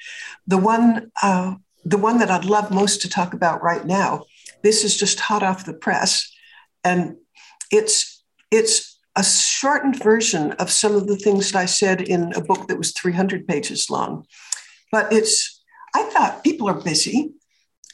The 0.47 0.57
one, 0.57 1.11
uh, 1.21 1.55
the 1.85 1.97
one 1.97 2.17
that 2.19 2.31
I'd 2.31 2.45
love 2.45 2.71
most 2.71 3.01
to 3.01 3.09
talk 3.09 3.33
about 3.33 3.61
right 3.61 3.85
now. 3.85 4.23
This 4.63 4.83
is 4.83 4.97
just 4.97 5.19
hot 5.19 5.43
off 5.43 5.65
the 5.65 5.73
press, 5.73 6.33
and 6.83 7.17
it's 7.71 8.23
it's 8.49 8.99
a 9.15 9.23
shortened 9.23 10.01
version 10.01 10.53
of 10.53 10.69
some 10.69 10.95
of 10.95 11.07
the 11.07 11.15
things 11.15 11.51
that 11.51 11.59
I 11.59 11.65
said 11.65 12.01
in 12.01 12.33
a 12.33 12.41
book 12.41 12.67
that 12.67 12.77
was 12.77 12.91
300 12.91 13.47
pages 13.47 13.89
long. 13.89 14.25
But 14.91 15.11
it's, 15.11 15.63
I 15.95 16.03
thought 16.03 16.43
people 16.43 16.69
are 16.69 16.81
busy 16.81 17.33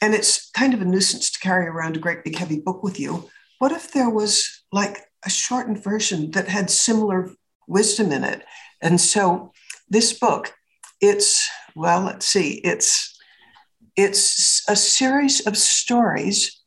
and 0.02 0.14
it's 0.14 0.50
kind 0.52 0.74
of 0.74 0.82
a 0.82 0.86
nuisance 0.86 1.32
to 1.32 1.40
carry 1.40 1.68
around 1.68 1.96
a 1.96 2.00
great 2.00 2.24
big 2.24 2.38
heavy 2.38 2.60
book 2.60 2.84
with 2.84 3.00
you. 3.00 3.30
What 3.60 3.72
if 3.72 3.92
there 3.92 4.10
was 4.10 4.64
like 4.72 5.00
a 5.26 5.30
shortened 5.30 5.84
version 5.84 6.32
that 6.32 6.48
had 6.48 6.70
similar 6.70 7.32
wisdom 7.68 8.12
in 8.12 8.24
it? 8.24 8.44
And 8.82 9.00
so 9.00 9.52
this 9.90 10.12
book, 10.18 10.54
it's, 11.00 11.50
well, 11.76 12.02
let's 12.02 12.26
see, 12.26 12.56
it's 12.64 13.14
it's 13.96 14.64
a 14.68 14.76
series 14.76 15.46
of 15.46 15.58
stories, 15.58 16.60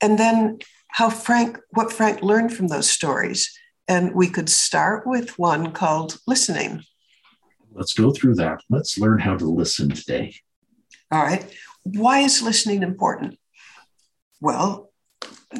and 0.00 0.18
then 0.18 0.58
how 0.88 1.08
Frank, 1.10 1.58
what 1.70 1.92
Frank 1.92 2.22
learned 2.22 2.52
from 2.52 2.68
those 2.68 2.90
stories. 2.90 3.50
And 3.86 4.14
we 4.14 4.28
could 4.28 4.48
start 4.48 5.06
with 5.06 5.38
one 5.38 5.72
called 5.72 6.18
listening. 6.26 6.82
Let's 7.74 7.92
go 7.92 8.12
through 8.12 8.36
that. 8.36 8.60
Let's 8.70 8.98
learn 8.98 9.18
how 9.18 9.36
to 9.36 9.44
listen 9.44 9.90
today. 9.90 10.34
All 11.10 11.22
right. 11.22 11.44
Why 11.82 12.20
is 12.20 12.42
listening 12.42 12.82
important? 12.82 13.38
Well, 14.40 14.90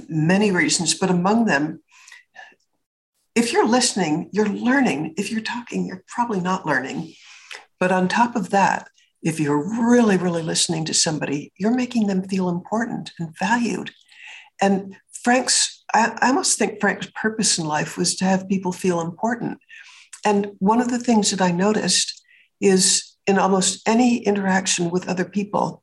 many 0.08 0.50
reasons, 0.50 0.94
but 0.94 1.10
among 1.10 1.44
them, 1.46 1.82
if 3.34 3.52
you're 3.52 3.66
listening, 3.66 4.30
you're 4.32 4.48
learning. 4.48 5.14
If 5.16 5.30
you're 5.30 5.40
talking, 5.40 5.86
you're 5.86 6.04
probably 6.06 6.40
not 6.40 6.66
learning. 6.66 7.14
But 7.80 7.90
on 7.92 8.08
top 8.08 8.36
of 8.36 8.50
that, 8.50 8.88
if 9.22 9.40
you're 9.40 9.90
really, 9.90 10.16
really 10.16 10.42
listening 10.42 10.84
to 10.84 10.94
somebody, 10.94 11.52
you're 11.56 11.74
making 11.74 12.06
them 12.06 12.22
feel 12.22 12.48
important 12.48 13.12
and 13.18 13.34
valued. 13.38 13.90
And 14.60 14.96
Frank's, 15.22 15.84
I, 15.92 16.16
I 16.20 16.28
almost 16.28 16.58
think 16.58 16.80
Frank's 16.80 17.10
purpose 17.14 17.58
in 17.58 17.66
life 17.66 17.96
was 17.96 18.14
to 18.16 18.24
have 18.24 18.48
people 18.48 18.70
feel 18.70 19.00
important. 19.00 19.58
And 20.24 20.52
one 20.58 20.80
of 20.80 20.90
the 20.90 20.98
things 20.98 21.30
that 21.30 21.40
I 21.40 21.50
noticed 21.50 22.22
is 22.60 23.14
in 23.26 23.38
almost 23.38 23.86
any 23.86 24.18
interaction 24.18 24.90
with 24.90 25.08
other 25.08 25.24
people, 25.24 25.82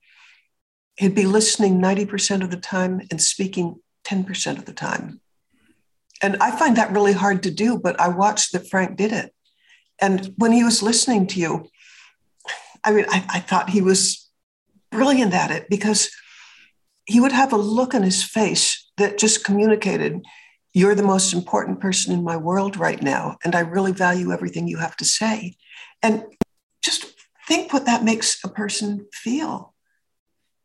he'd 0.98 1.16
be 1.16 1.26
listening 1.26 1.82
90% 1.82 2.44
of 2.44 2.52
the 2.52 2.58
time 2.58 3.02
and 3.10 3.22
speaking 3.22 3.80
10% 4.06 4.58
of 4.58 4.66
the 4.66 4.74
time. 4.74 5.20
And 6.22 6.38
I 6.38 6.52
find 6.52 6.78
that 6.78 6.92
really 6.92 7.14
hard 7.14 7.44
to 7.44 7.52
do, 7.52 7.78
but 7.78 8.00
I 8.00 8.10
watched 8.10 8.52
that 8.54 8.70
Frank 8.70 8.98
did 8.98 9.12
it. 9.12 9.34
And 10.00 10.34
when 10.38 10.52
he 10.52 10.64
was 10.64 10.84
listening 10.84 11.28
to 11.28 11.40
you, 11.40 11.68
I 12.84 12.92
mean, 12.92 13.06
I, 13.10 13.26
I 13.30 13.40
thought 13.40 13.70
he 13.70 13.82
was 13.82 14.30
brilliant 14.92 15.34
at 15.34 15.52
it 15.52 15.68
because 15.70 16.12
he 17.06 17.20
would 17.20 17.32
have 17.32 17.54
a 17.54 17.58
look 17.58 17.94
on 17.94 18.04
his 18.04 18.24
face 18.24 18.90
that 18.98 19.18
just 19.18 19.44
communicated, 19.44 20.22
You're 20.74 20.96
the 20.96 21.04
most 21.04 21.34
important 21.34 21.80
person 21.80 22.14
in 22.14 22.24
my 22.24 22.38
world 22.38 22.78
right 22.78 23.02
now. 23.02 23.38
And 23.44 23.56
I 23.56 23.62
really 23.62 23.92
value 23.92 24.32
everything 24.32 24.68
you 24.68 24.78
have 24.78 24.96
to 24.98 25.06
say. 25.06 25.56
And 26.02 26.24
just 26.82 27.06
think 27.48 27.74
what 27.74 27.86
that 27.86 28.04
makes 28.04 28.44
a 28.44 28.50
person 28.50 29.08
feel. 29.14 29.74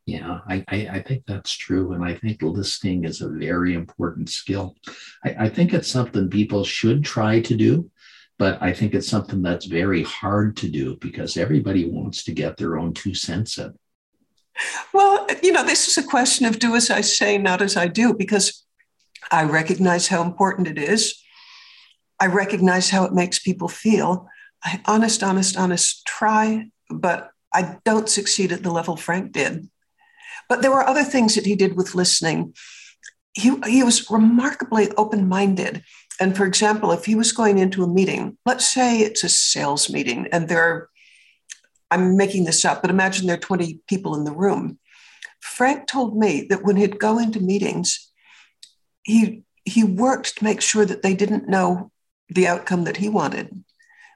Yeah, 0.05 0.39
I, 0.47 0.63
I, 0.69 0.87
I, 0.93 1.01
think 1.01 1.23
that's 1.27 1.51
true. 1.51 1.91
And 1.91 2.01
I 2.01 2.15
think 2.15 2.41
listening 2.41 3.03
is 3.03 3.19
a 3.19 3.27
very 3.27 3.73
important 3.73 4.29
skill. 4.29 4.77
I, 5.25 5.35
I 5.37 5.49
think 5.49 5.73
it's 5.73 5.89
something 5.89 6.29
people 6.29 6.63
should 6.63 7.03
try 7.03 7.41
to 7.41 7.55
do, 7.57 7.91
but 8.39 8.57
I 8.61 8.71
think 8.71 8.93
it's 8.93 9.09
something 9.09 9.41
that's 9.41 9.65
very 9.65 10.03
hard 10.03 10.55
to 10.57 10.69
do 10.69 10.95
because 11.01 11.35
everybody 11.35 11.89
wants 11.89 12.23
to 12.23 12.31
get 12.31 12.55
their 12.55 12.77
own 12.77 12.93
two 12.93 13.13
cents 13.13 13.57
in. 13.57 13.73
Well, 14.93 15.27
you 15.43 15.51
know, 15.51 15.65
this 15.65 15.89
is 15.89 15.97
a 15.97 16.07
question 16.07 16.45
of 16.45 16.57
do 16.57 16.75
as 16.75 16.89
I 16.89 17.01
say, 17.01 17.37
not 17.37 17.61
as 17.61 17.75
I 17.75 17.87
do, 17.87 18.13
because 18.13 18.65
I 19.31 19.43
recognize 19.43 20.07
how 20.07 20.21
important 20.21 20.67
it 20.67 20.77
is. 20.77 21.21
I 22.19 22.27
recognize 22.27 22.89
how 22.89 23.05
it 23.05 23.13
makes 23.13 23.39
people 23.39 23.67
feel. 23.67 24.27
I 24.63 24.81
honest, 24.85 25.23
honest, 25.23 25.57
honest 25.57 26.05
try, 26.05 26.69
but 26.89 27.31
I 27.53 27.77
don't 27.85 28.09
succeed 28.09 28.51
at 28.51 28.63
the 28.63 28.71
level 28.71 28.95
Frank 28.95 29.31
did. 29.31 29.69
But 30.49 30.61
there 30.61 30.71
were 30.71 30.87
other 30.87 31.03
things 31.03 31.35
that 31.35 31.45
he 31.45 31.55
did 31.55 31.75
with 31.75 31.95
listening. 31.95 32.53
He, 33.33 33.55
he 33.67 33.83
was 33.83 34.09
remarkably 34.09 34.89
open 34.91 35.27
minded. 35.27 35.83
And 36.19 36.35
for 36.35 36.45
example, 36.45 36.91
if 36.91 37.05
he 37.05 37.15
was 37.15 37.31
going 37.31 37.59
into 37.59 37.83
a 37.83 37.87
meeting, 37.87 38.37
let's 38.45 38.67
say 38.67 38.99
it's 38.99 39.23
a 39.23 39.29
sales 39.29 39.89
meeting 39.89 40.27
and 40.31 40.47
there 40.47 40.61
are, 40.61 40.89
I'm 41.91 42.17
making 42.17 42.45
this 42.45 42.65
up, 42.65 42.81
but 42.81 42.89
imagine 42.89 43.27
there 43.27 43.35
are 43.35 43.39
20 43.39 43.81
people 43.87 44.15
in 44.15 44.23
the 44.23 44.31
room. 44.31 44.79
Frank 45.39 45.87
told 45.87 46.17
me 46.17 46.47
that 46.49 46.63
when 46.63 46.75
he'd 46.75 46.99
go 46.99 47.19
into 47.19 47.39
meetings, 47.39 48.06
he, 49.07 49.43
he 49.63 49.83
worked 49.83 50.37
to 50.37 50.43
make 50.43 50.61
sure 50.61 50.85
that 50.85 51.01
they 51.01 51.13
didn't 51.13 51.47
know 51.47 51.91
the 52.27 52.45
outcome 52.45 52.83
that 52.83 52.97
he 52.97 53.07
wanted. 53.07 53.63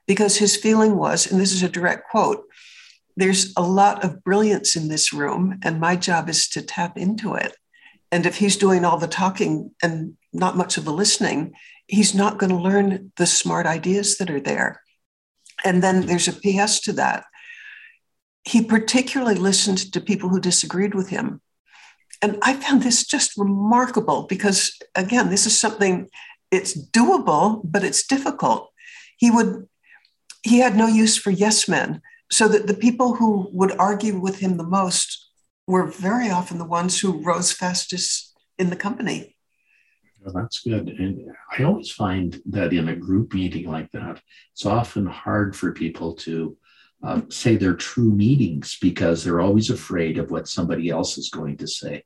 Because 0.06 0.38
his 0.38 0.58
feeling 0.58 0.98
was, 0.98 1.32
and 1.32 1.40
this 1.40 1.54
is 1.54 1.64
a 1.64 1.70
direct 1.70 2.10
quote, 2.10 2.44
there's 3.16 3.54
a 3.56 3.62
lot 3.62 4.04
of 4.04 4.24
brilliance 4.24 4.76
in 4.76 4.90
this 4.90 5.14
room, 5.14 5.60
and 5.64 5.80
my 5.80 5.96
job 5.96 6.28
is 6.28 6.50
to 6.50 6.62
tap 6.62 6.98
into 6.98 7.36
it. 7.36 7.56
And 8.12 8.26
if 8.26 8.38
he's 8.38 8.58
doing 8.58 8.84
all 8.84 8.98
the 8.98 9.08
talking 9.08 9.72
and 9.82 10.18
not 10.34 10.58
much 10.58 10.78
of 10.78 10.84
the 10.84 10.92
listening, 10.92 11.54
he's 11.88 12.14
not 12.14 12.38
going 12.38 12.50
to 12.50 12.58
learn 12.58 13.14
the 13.16 13.26
smart 13.26 13.66
ideas 13.66 14.18
that 14.18 14.30
are 14.30 14.42
there. 14.42 14.82
And 15.64 15.82
then 15.82 16.06
there's 16.06 16.28
a 16.28 16.34
PS 16.34 16.82
to 16.82 16.94
that. 16.94 17.24
He 18.44 18.62
particularly 18.62 19.36
listened 19.36 19.94
to 19.94 20.02
people 20.02 20.28
who 20.28 20.42
disagreed 20.42 20.96
with 20.96 21.08
him. 21.08 21.42
And 22.22 22.38
I 22.42 22.54
found 22.54 22.84
this 22.84 23.06
just 23.06 23.38
remarkable 23.38 24.24
because, 24.24 24.78
again, 24.96 25.30
this 25.30 25.46
is 25.46 25.58
something, 25.58 26.08
it's 26.52 26.78
doable, 26.78 27.62
but 27.64 27.84
it's 27.84 28.06
difficult. 28.06 28.70
He 29.18 29.32
would, 29.32 29.68
he 30.44 30.60
had 30.60 30.76
no 30.76 30.88
use 30.88 31.18
for 31.18 31.32
yes 31.32 31.68
men 31.68 32.02
so 32.30 32.48
that 32.48 32.68
the 32.68 32.74
people 32.74 33.16
who 33.16 33.50
would 33.52 33.78
argue 33.78 34.20
with 34.20 34.40
him 34.40 34.58
the 34.58 34.64
most 34.64 35.30
were 35.68 35.88
very 35.88 36.30
often 36.30 36.58
the 36.58 36.66
ones 36.66 37.00
who 37.00 37.24
rose 37.24 37.52
fastest 37.52 38.34
in 38.58 38.70
the 38.70 38.76
company. 38.76 39.36
Well, 40.24 40.34
that's 40.34 40.60
good. 40.60 40.90
And 40.90 41.32
I 41.58 41.64
always 41.64 41.92
find 41.92 42.40
that 42.48 42.74
in 42.74 42.90
a 42.90 42.96
group 42.96 43.34
meeting 43.34 43.70
like 43.70 43.92
that, 43.92 44.22
it's 44.54 44.66
often 44.66 45.08
hard 45.08 45.56
for 45.56 45.72
people 45.72 46.14
to 46.18 46.58
uh, 47.04 47.22
say 47.30 47.56
their 47.56 47.74
true 47.74 48.12
meanings 48.12 48.78
because 48.80 49.24
they're 49.24 49.42
always 49.42 49.72
afraid 49.72 50.20
of 50.20 50.30
what 50.30 50.48
somebody 50.48 50.90
else 50.90 51.18
is 51.18 51.30
going 51.30 51.58
to 51.58 51.68
say. 51.68 52.04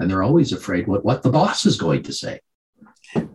And 0.00 0.10
they're 0.10 0.24
always 0.24 0.52
afraid 0.52 0.88
what, 0.88 1.04
what 1.04 1.22
the 1.22 1.30
boss 1.30 1.66
is 1.66 1.76
going 1.76 2.02
to 2.04 2.12
say. 2.12 2.40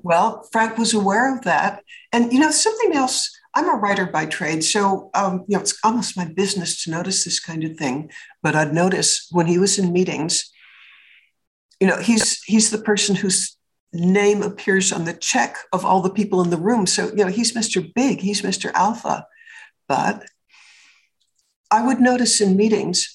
Well, 0.04 0.48
Frank 0.52 0.78
was 0.78 0.94
aware 0.94 1.34
of 1.34 1.44
that. 1.44 1.84
And, 2.12 2.34
you 2.34 2.40
know, 2.40 2.52
something 2.52 2.94
else 2.94 3.32
I'm 3.56 3.70
a 3.70 3.78
writer 3.78 4.06
by 4.06 4.26
trade, 4.26 4.66
so 4.66 5.10
um, 5.14 5.46
you 5.48 5.56
know 5.56 5.62
it's 5.62 5.80
almost 5.82 6.18
my 6.18 6.26
business 6.26 6.84
to 6.84 6.92
notice 6.92 7.24
this 7.24 7.40
kind 7.40 7.64
of 7.64 7.78
thing. 7.78 8.12
But 8.44 8.54
I'd 8.54 8.74
notice 8.74 9.28
when 9.32 9.48
he 9.48 9.58
was 9.58 9.80
in 9.80 9.94
meetings, 9.94 10.52
you 11.80 11.88
know, 11.88 11.98
he's 11.98 12.44
he's 12.44 12.70
the 12.70 12.78
person 12.78 13.16
whose 13.16 13.56
name 13.94 14.44
appears 14.44 14.92
on 14.92 15.06
the 15.06 15.14
check 15.14 15.56
of 15.72 15.86
all 15.86 16.02
the 16.02 16.10
people 16.10 16.42
in 16.42 16.50
the 16.50 16.58
room. 16.58 16.86
So 16.86 17.08
you 17.08 17.24
know, 17.24 17.28
he's 17.28 17.54
Mr. 17.54 17.94
Big, 17.94 18.20
he's 18.20 18.42
Mr. 18.42 18.74
Alpha. 18.74 19.26
But 19.88 20.26
I 21.72 21.86
would 21.86 22.02
notice 22.02 22.42
in 22.42 22.58
meetings 22.58 23.15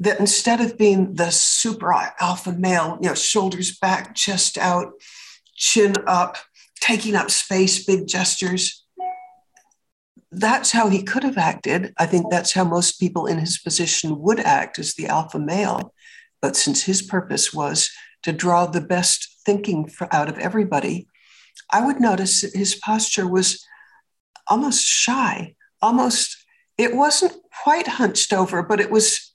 that 0.00 0.20
instead 0.20 0.60
of 0.60 0.78
being 0.78 1.14
the 1.14 1.30
super 1.30 1.92
alpha 2.20 2.52
male, 2.52 2.98
you 3.00 3.08
know, 3.08 3.14
shoulders 3.14 3.76
back, 3.78 4.14
chest 4.14 4.56
out, 4.58 4.92
chin 5.54 5.94
up, 6.06 6.36
taking 6.80 7.14
up 7.14 7.30
space, 7.30 7.84
big 7.84 8.06
gestures 8.06 8.84
that's 10.30 10.72
how 10.72 10.88
he 10.88 11.02
could 11.02 11.22
have 11.22 11.38
acted. 11.38 11.94
I 11.98 12.06
think 12.06 12.30
that's 12.30 12.52
how 12.52 12.64
most 12.64 13.00
people 13.00 13.26
in 13.26 13.38
his 13.38 13.58
position 13.58 14.20
would 14.20 14.40
act 14.40 14.78
as 14.78 14.94
the 14.94 15.06
alpha 15.06 15.38
male. 15.38 15.94
But 16.42 16.56
since 16.56 16.84
his 16.84 17.02
purpose 17.02 17.52
was 17.52 17.90
to 18.22 18.32
draw 18.32 18.66
the 18.66 18.80
best 18.80 19.40
thinking 19.44 19.90
out 20.12 20.28
of 20.28 20.38
everybody, 20.38 21.08
I 21.72 21.84
would 21.84 22.00
notice 22.00 22.42
that 22.42 22.54
his 22.54 22.74
posture 22.74 23.26
was 23.26 23.64
almost 24.48 24.84
shy, 24.84 25.54
almost, 25.80 26.36
it 26.76 26.94
wasn't 26.94 27.36
quite 27.62 27.86
hunched 27.86 28.32
over, 28.32 28.62
but 28.62 28.80
it 28.80 28.90
was, 28.90 29.27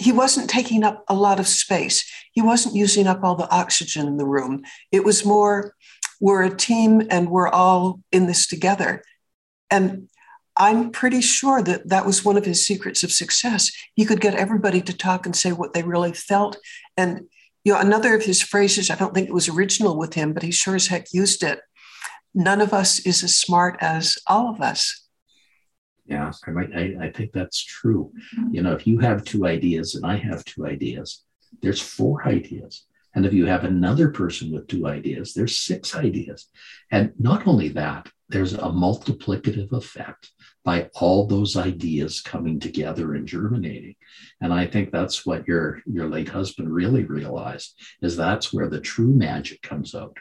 he 0.00 0.12
wasn't 0.12 0.48
taking 0.48 0.82
up 0.82 1.04
a 1.08 1.14
lot 1.14 1.38
of 1.38 1.46
space. 1.46 2.10
He 2.32 2.40
wasn't 2.40 2.74
using 2.74 3.06
up 3.06 3.22
all 3.22 3.36
the 3.36 3.50
oxygen 3.50 4.06
in 4.06 4.16
the 4.16 4.26
room. 4.26 4.62
It 4.90 5.04
was 5.04 5.26
more, 5.26 5.74
we're 6.20 6.42
a 6.42 6.56
team 6.56 7.02
and 7.10 7.30
we're 7.30 7.48
all 7.48 8.00
in 8.10 8.26
this 8.26 8.46
together. 8.46 9.04
And 9.70 10.08
I'm 10.56 10.90
pretty 10.90 11.20
sure 11.20 11.62
that 11.62 11.90
that 11.90 12.06
was 12.06 12.24
one 12.24 12.38
of 12.38 12.46
his 12.46 12.66
secrets 12.66 13.02
of 13.02 13.12
success. 13.12 13.70
He 13.94 14.06
could 14.06 14.22
get 14.22 14.34
everybody 14.34 14.80
to 14.82 14.96
talk 14.96 15.26
and 15.26 15.36
say 15.36 15.52
what 15.52 15.74
they 15.74 15.82
really 15.82 16.12
felt. 16.12 16.56
And 16.96 17.26
you 17.64 17.74
know, 17.74 17.78
another 17.78 18.14
of 18.14 18.24
his 18.24 18.40
phrases, 18.40 18.88
I 18.88 18.94
don't 18.94 19.14
think 19.14 19.28
it 19.28 19.34
was 19.34 19.48
original 19.48 19.98
with 19.98 20.14
him, 20.14 20.32
but 20.32 20.42
he 20.42 20.50
sure 20.50 20.76
as 20.76 20.86
heck 20.86 21.12
used 21.12 21.42
it. 21.42 21.60
None 22.34 22.62
of 22.62 22.72
us 22.72 23.00
is 23.00 23.22
as 23.22 23.36
smart 23.36 23.76
as 23.80 24.16
all 24.26 24.48
of 24.48 24.62
us. 24.62 25.06
Yeah, 26.10 26.32
I, 26.44 26.96
I 27.00 27.10
think 27.10 27.32
that's 27.32 27.62
true. 27.62 28.12
Mm-hmm. 28.36 28.54
You 28.54 28.62
know, 28.62 28.72
if 28.72 28.86
you 28.86 28.98
have 28.98 29.24
two 29.24 29.46
ideas 29.46 29.94
and 29.94 30.04
I 30.04 30.16
have 30.16 30.44
two 30.44 30.66
ideas, 30.66 31.24
there's 31.62 31.80
four 31.80 32.26
ideas. 32.26 32.84
And 33.14 33.24
if 33.24 33.32
you 33.32 33.46
have 33.46 33.64
another 33.64 34.10
person 34.10 34.52
with 34.52 34.66
two 34.66 34.86
ideas, 34.86 35.34
there's 35.34 35.56
six 35.56 35.94
ideas. 35.96 36.48
And 36.90 37.12
not 37.18 37.46
only 37.46 37.68
that, 37.70 38.08
there's 38.28 38.54
a 38.54 38.58
multiplicative 38.58 39.72
effect 39.72 40.30
by 40.64 40.90
all 40.94 41.26
those 41.26 41.56
ideas 41.56 42.20
coming 42.20 42.60
together 42.60 43.14
and 43.14 43.26
germinating. 43.26 43.96
And 44.40 44.52
I 44.52 44.66
think 44.66 44.90
that's 44.90 45.24
what 45.24 45.46
your 45.48 45.82
your 45.86 46.08
late 46.08 46.28
husband 46.28 46.72
really 46.72 47.04
realized 47.04 47.80
is 48.02 48.16
that's 48.16 48.52
where 48.52 48.68
the 48.68 48.80
true 48.80 49.12
magic 49.12 49.62
comes 49.62 49.94
out. 49.94 50.16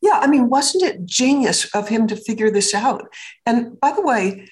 Yeah, 0.00 0.18
I 0.20 0.26
mean, 0.28 0.48
wasn't 0.48 0.84
it 0.84 1.04
genius 1.04 1.72
of 1.74 1.88
him 1.88 2.06
to 2.06 2.16
figure 2.16 2.50
this 2.50 2.74
out? 2.74 3.12
And 3.44 3.78
by 3.80 3.92
the 3.92 4.02
way, 4.02 4.48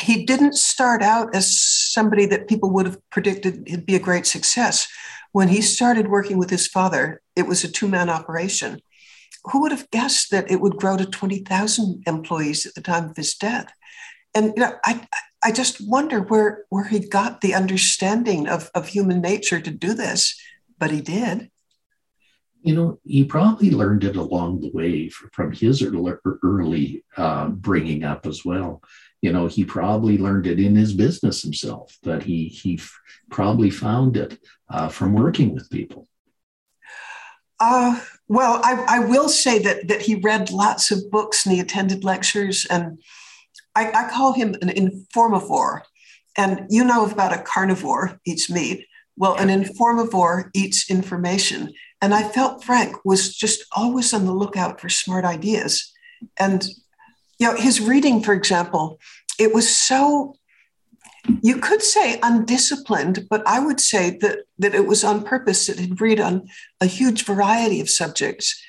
he 0.00 0.24
didn't 0.24 0.54
start 0.54 1.02
out 1.02 1.34
as 1.34 1.60
somebody 1.60 2.26
that 2.26 2.48
people 2.48 2.70
would 2.70 2.86
have 2.86 3.10
predicted 3.10 3.64
he'd 3.66 3.86
be 3.86 3.96
a 3.96 4.00
great 4.00 4.26
success. 4.26 4.88
When 5.32 5.48
he 5.48 5.60
started 5.60 6.08
working 6.08 6.38
with 6.38 6.50
his 6.50 6.66
father, 6.66 7.20
it 7.36 7.46
was 7.46 7.64
a 7.64 7.70
two 7.70 7.88
man 7.88 8.08
operation. 8.08 8.80
Who 9.44 9.62
would 9.62 9.72
have 9.72 9.90
guessed 9.90 10.30
that 10.30 10.50
it 10.50 10.60
would 10.60 10.76
grow 10.76 10.96
to 10.96 11.06
20,000 11.06 12.02
employees 12.06 12.66
at 12.66 12.74
the 12.74 12.80
time 12.80 13.10
of 13.10 13.16
his 13.16 13.34
death? 13.34 13.72
And 14.34 14.52
you 14.56 14.62
know, 14.62 14.72
I, 14.84 15.06
I 15.42 15.52
just 15.52 15.86
wonder 15.86 16.20
where, 16.20 16.64
where 16.68 16.84
he 16.84 17.00
got 17.00 17.40
the 17.40 17.54
understanding 17.54 18.48
of, 18.48 18.70
of 18.74 18.88
human 18.88 19.20
nature 19.20 19.60
to 19.60 19.70
do 19.70 19.94
this, 19.94 20.40
but 20.78 20.90
he 20.90 21.00
did. 21.00 21.50
You 22.62 22.74
know, 22.74 23.00
he 23.04 23.24
probably 23.24 23.70
learned 23.70 24.04
it 24.04 24.16
along 24.16 24.60
the 24.60 24.70
way 24.72 25.08
from 25.08 25.52
his 25.52 25.82
early 25.82 27.04
uh, 27.16 27.48
bringing 27.48 28.04
up 28.04 28.26
as 28.26 28.44
well 28.44 28.82
you 29.20 29.32
know 29.32 29.46
he 29.46 29.64
probably 29.64 30.18
learned 30.18 30.46
it 30.46 30.60
in 30.60 30.74
his 30.74 30.92
business 30.92 31.42
himself 31.42 31.96
that 32.02 32.22
he 32.22 32.46
he 32.46 32.74
f- 32.74 32.98
probably 33.30 33.70
found 33.70 34.16
it 34.16 34.38
uh, 34.70 34.88
from 34.88 35.12
working 35.12 35.54
with 35.54 35.70
people. 35.70 36.08
Uh, 37.60 38.00
well 38.28 38.60
I, 38.62 38.84
I 38.88 38.98
will 39.00 39.28
say 39.28 39.58
that 39.60 39.88
that 39.88 40.02
he 40.02 40.16
read 40.16 40.50
lots 40.50 40.90
of 40.90 41.10
books 41.10 41.44
and 41.44 41.54
he 41.54 41.60
attended 41.60 42.04
lectures 42.04 42.66
and 42.70 43.00
i, 43.74 43.90
I 43.90 44.10
call 44.10 44.32
him 44.32 44.54
an 44.62 44.68
informivore. 44.68 45.82
And 46.36 46.66
you 46.70 46.84
know 46.84 47.04
about 47.04 47.36
a 47.36 47.42
carnivore 47.42 48.20
eats 48.24 48.48
meat. 48.48 48.86
Well 49.16 49.34
an 49.34 49.48
informivore 49.48 50.50
eats 50.54 50.88
information. 50.88 51.72
And 52.00 52.14
i 52.14 52.22
felt 52.22 52.62
frank 52.62 53.04
was 53.04 53.34
just 53.34 53.64
always 53.72 54.14
on 54.14 54.24
the 54.24 54.32
lookout 54.32 54.80
for 54.80 54.88
smart 54.88 55.24
ideas. 55.24 55.92
And 56.38 56.68
you 57.38 57.46
know, 57.46 57.56
his 57.56 57.80
reading, 57.80 58.22
for 58.22 58.32
example, 58.32 58.98
it 59.38 59.54
was 59.54 59.74
so 59.74 60.34
you 61.42 61.58
could 61.58 61.82
say 61.82 62.18
undisciplined, 62.22 63.26
but 63.28 63.46
I 63.46 63.60
would 63.60 63.80
say 63.80 64.16
that 64.20 64.40
that 64.58 64.74
it 64.74 64.86
was 64.86 65.04
on 65.04 65.24
purpose 65.24 65.66
that 65.66 65.78
he'd 65.78 66.00
read 66.00 66.20
on 66.20 66.48
a 66.80 66.86
huge 66.86 67.24
variety 67.24 67.80
of 67.80 67.90
subjects 67.90 68.60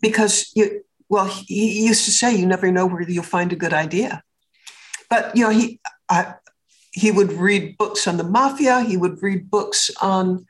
because 0.00 0.50
you 0.54 0.82
well 1.08 1.26
he 1.26 1.86
used 1.86 2.04
to 2.04 2.10
say 2.10 2.34
you 2.34 2.46
never 2.46 2.70
know 2.70 2.86
where 2.86 3.02
you'll 3.02 3.24
find 3.24 3.52
a 3.52 3.56
good 3.56 3.72
idea. 3.72 4.22
But 5.08 5.36
you 5.36 5.44
know 5.44 5.50
he 5.50 5.80
uh, 6.08 6.32
he 6.96 7.10
would 7.10 7.32
read 7.32 7.76
books 7.76 8.06
on 8.06 8.16
the 8.16 8.24
mafia 8.24 8.80
he 8.80 8.96
would 8.96 9.22
read 9.22 9.50
books 9.50 9.90
on 10.00 10.46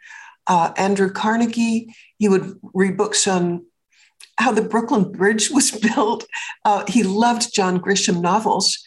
uh, 0.46 0.72
andrew 0.76 1.10
carnegie 1.10 1.92
he 2.18 2.28
would 2.28 2.58
read 2.72 2.96
books 2.96 3.26
on 3.26 3.66
how 4.38 4.52
the 4.52 4.62
Brooklyn 4.62 5.12
Bridge 5.12 5.50
was 5.50 5.70
built. 5.94 6.26
Uh, 6.64 6.84
he 6.88 7.02
loved 7.02 7.54
John 7.54 7.80
Grisham 7.80 8.20
novels. 8.20 8.78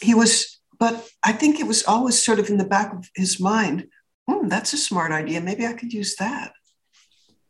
He 0.00 0.14
was, 0.14 0.60
but 0.78 1.08
I 1.24 1.32
think 1.32 1.58
it 1.58 1.66
was 1.66 1.84
always 1.84 2.22
sort 2.22 2.38
of 2.38 2.50
in 2.50 2.58
the 2.58 2.64
back 2.64 2.92
of 2.92 3.08
his 3.14 3.40
mind. 3.40 3.86
Hmm, 4.28 4.48
that's 4.48 4.72
a 4.72 4.78
smart 4.78 5.12
idea. 5.12 5.40
Maybe 5.40 5.66
I 5.66 5.74
could 5.74 5.92
use 5.92 6.16
that. 6.16 6.52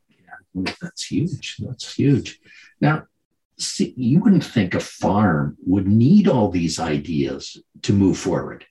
Yeah, 0.09 0.73
that's 0.81 1.07
huge. 1.07 1.57
That's 1.59 1.95
huge. 1.95 2.39
Now, 2.81 3.05
see, 3.59 3.95
you 3.97 4.21
wouldn't 4.21 4.45
think 4.45 4.75
a 4.75 4.81
farm 4.81 5.57
would 5.65 5.87
need 5.87 6.29
all 6.29 6.51
these 6.51 6.79
ideas 6.79 7.57
to 7.83 7.93
move 7.93 8.19
forward. 8.19 8.67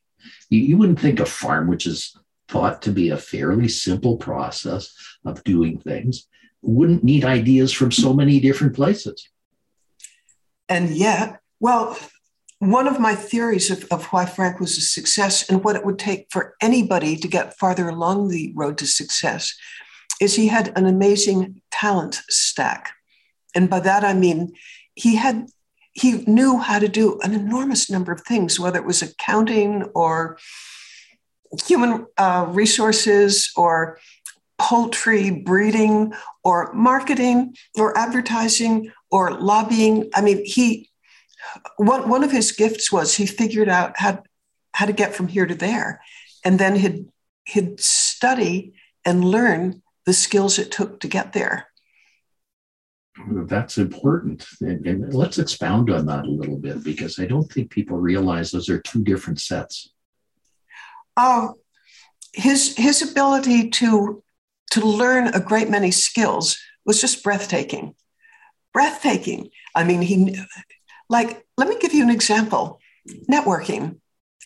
You, 0.50 0.60
you 0.60 0.78
wouldn't 0.78 1.00
think 1.00 1.20
a 1.20 1.26
farm, 1.26 1.68
which 1.68 1.86
is 1.86 2.16
thought 2.48 2.82
to 2.84 2.92
be 2.92 3.10
a 3.10 3.18
fairly 3.18 3.68
simple 3.68 4.18
process 4.18 4.94
of 5.26 5.44
doing 5.44 5.80
things, 5.80 6.28
wouldn't 6.66 7.04
need 7.04 7.24
ideas 7.24 7.72
from 7.72 7.92
so 7.92 8.14
many 8.14 8.40
different 8.40 8.76
places. 8.76 9.30
And 10.68 10.90
yet, 10.90 11.40
well, 11.60 11.98
one 12.60 12.88
of 12.88 13.00
my 13.00 13.16
theories 13.16 13.70
of, 13.70 13.86
of 13.92 14.06
why 14.06 14.26
Frank 14.26 14.60
was 14.60 14.78
a 14.78 14.82
success 14.82 15.50
and 15.50 15.64
what 15.64 15.76
it 15.76 15.86
would 15.86 16.00
take 16.00 16.28
for 16.32 16.56
anybody 16.62 17.16
to 17.18 17.28
get 17.28 17.58
farther 17.58 17.90
along 17.90 18.30
the 18.30 18.54
road 18.56 18.78
to 18.80 18.88
success 18.88 19.54
is 20.22 20.36
he 20.36 20.48
had 20.48 20.72
an 20.78 20.86
amazing 20.86 21.62
talent 21.72 22.22
stack. 22.30 22.94
And 23.54 23.70
by 23.70 23.82
that 23.82 24.04
I 24.04 24.14
mean 24.14 24.54
he 24.96 25.16
had 25.16 25.48
he 25.92 26.24
knew 26.28 26.58
how 26.58 26.78
to 26.80 26.90
do 26.90 27.20
an 27.22 27.34
enormous 27.34 27.90
number 27.90 28.12
of 28.12 28.22
things, 28.22 28.60
whether 28.60 28.78
it 28.78 28.86
was 28.86 29.02
accounting 29.02 29.84
or 29.96 30.38
human 31.66 32.06
uh, 32.18 32.46
resources 32.50 33.50
or 33.56 33.98
poultry 34.58 35.32
breeding 35.32 36.14
or 36.44 36.74
marketing 36.74 37.56
or 37.76 37.98
advertising 37.98 38.92
or 39.12 39.40
lobbying. 39.40 40.10
I 40.14 40.22
mean, 40.22 40.46
he 40.46 40.90
one, 41.78 42.10
one 42.10 42.24
of 42.24 42.32
his 42.32 42.52
gifts 42.52 42.92
was 42.92 43.16
he 43.16 43.26
figured 43.26 43.70
out 43.70 43.94
how, 43.98 44.24
how 44.74 44.86
to 44.86 44.94
get 44.94 45.16
from 45.16 45.28
here 45.28 45.46
to 45.46 45.56
there. 45.56 46.02
And 46.44 46.60
then 46.60 46.76
he'd, 46.76 47.06
he'd 47.46 47.80
study 47.80 48.74
and 49.04 49.24
learn 49.24 49.82
the 50.06 50.14
skills 50.14 50.60
it 50.60 50.72
took 50.72 51.00
to 51.02 51.08
get 51.08 51.34
there. 51.34 51.68
That's 53.28 53.78
important. 53.78 54.46
And, 54.60 54.86
and 54.86 55.14
let's 55.14 55.40
expound 55.40 55.90
on 55.90 56.06
that 56.08 56.26
a 56.26 56.30
little 56.30 56.58
bit 56.58 56.84
because 56.84 57.18
I 57.18 57.26
don't 57.26 57.50
think 57.52 57.72
people 57.72 57.98
realize 57.98 58.52
those 58.52 58.70
are 58.70 58.82
two 58.82 59.04
different 59.04 59.40
sets. 59.40 59.92
Uh, 61.16 61.50
his, 62.34 62.76
his 62.76 63.10
ability 63.10 63.70
to 63.70 64.22
to 64.72 64.86
learn 64.86 65.28
a 65.28 65.40
great 65.40 65.70
many 65.70 65.92
skills 65.92 66.58
was 66.86 67.02
just 67.02 67.24
breathtaking. 67.24 67.96
Breathtaking. 68.74 69.50
I 69.74 69.84
mean, 69.84 70.02
he, 70.02 70.38
like, 71.10 71.46
let 71.58 71.68
me 71.68 71.78
give 71.80 71.94
you 71.94 72.04
an 72.04 72.10
example 72.10 72.80
networking. 73.30 74.00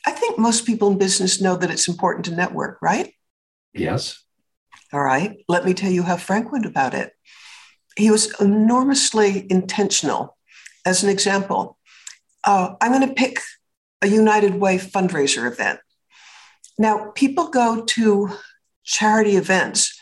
I 0.05 0.12
think 0.12 0.38
most 0.38 0.65
people 0.65 0.91
in 0.91 0.97
business 0.97 1.41
know 1.41 1.55
that 1.58 1.71
it's 1.71 1.88
important 1.88 2.25
to 2.25 2.36
network, 2.36 2.79
right? 2.82 3.13
Yes. 3.73 4.23
All 4.93 5.01
right. 5.01 5.38
Let 5.47 5.65
me 5.65 5.73
tell 5.73 5.91
you 5.91 6.03
how 6.03 6.17
Frank 6.17 6.51
went 6.51 6.65
about 6.65 6.93
it. 6.93 7.13
He 7.95 8.12
was 8.12 8.39
enormously 8.39 9.45
intentional. 9.49 10.38
As 10.86 11.03
an 11.03 11.10
example, 11.10 11.77
uh, 12.43 12.75
I'm 12.82 12.91
going 12.91 13.08
to 13.08 13.13
pick 13.13 13.41
a 14.01 14.08
United 14.08 14.55
Way 14.55 14.77
fundraiser 14.77 15.51
event. 15.51 15.79
Now, 16.77 17.12
people 17.13 17.49
go 17.49 17.84
to 17.84 18.32
charity 18.86 19.36
events 19.36 19.98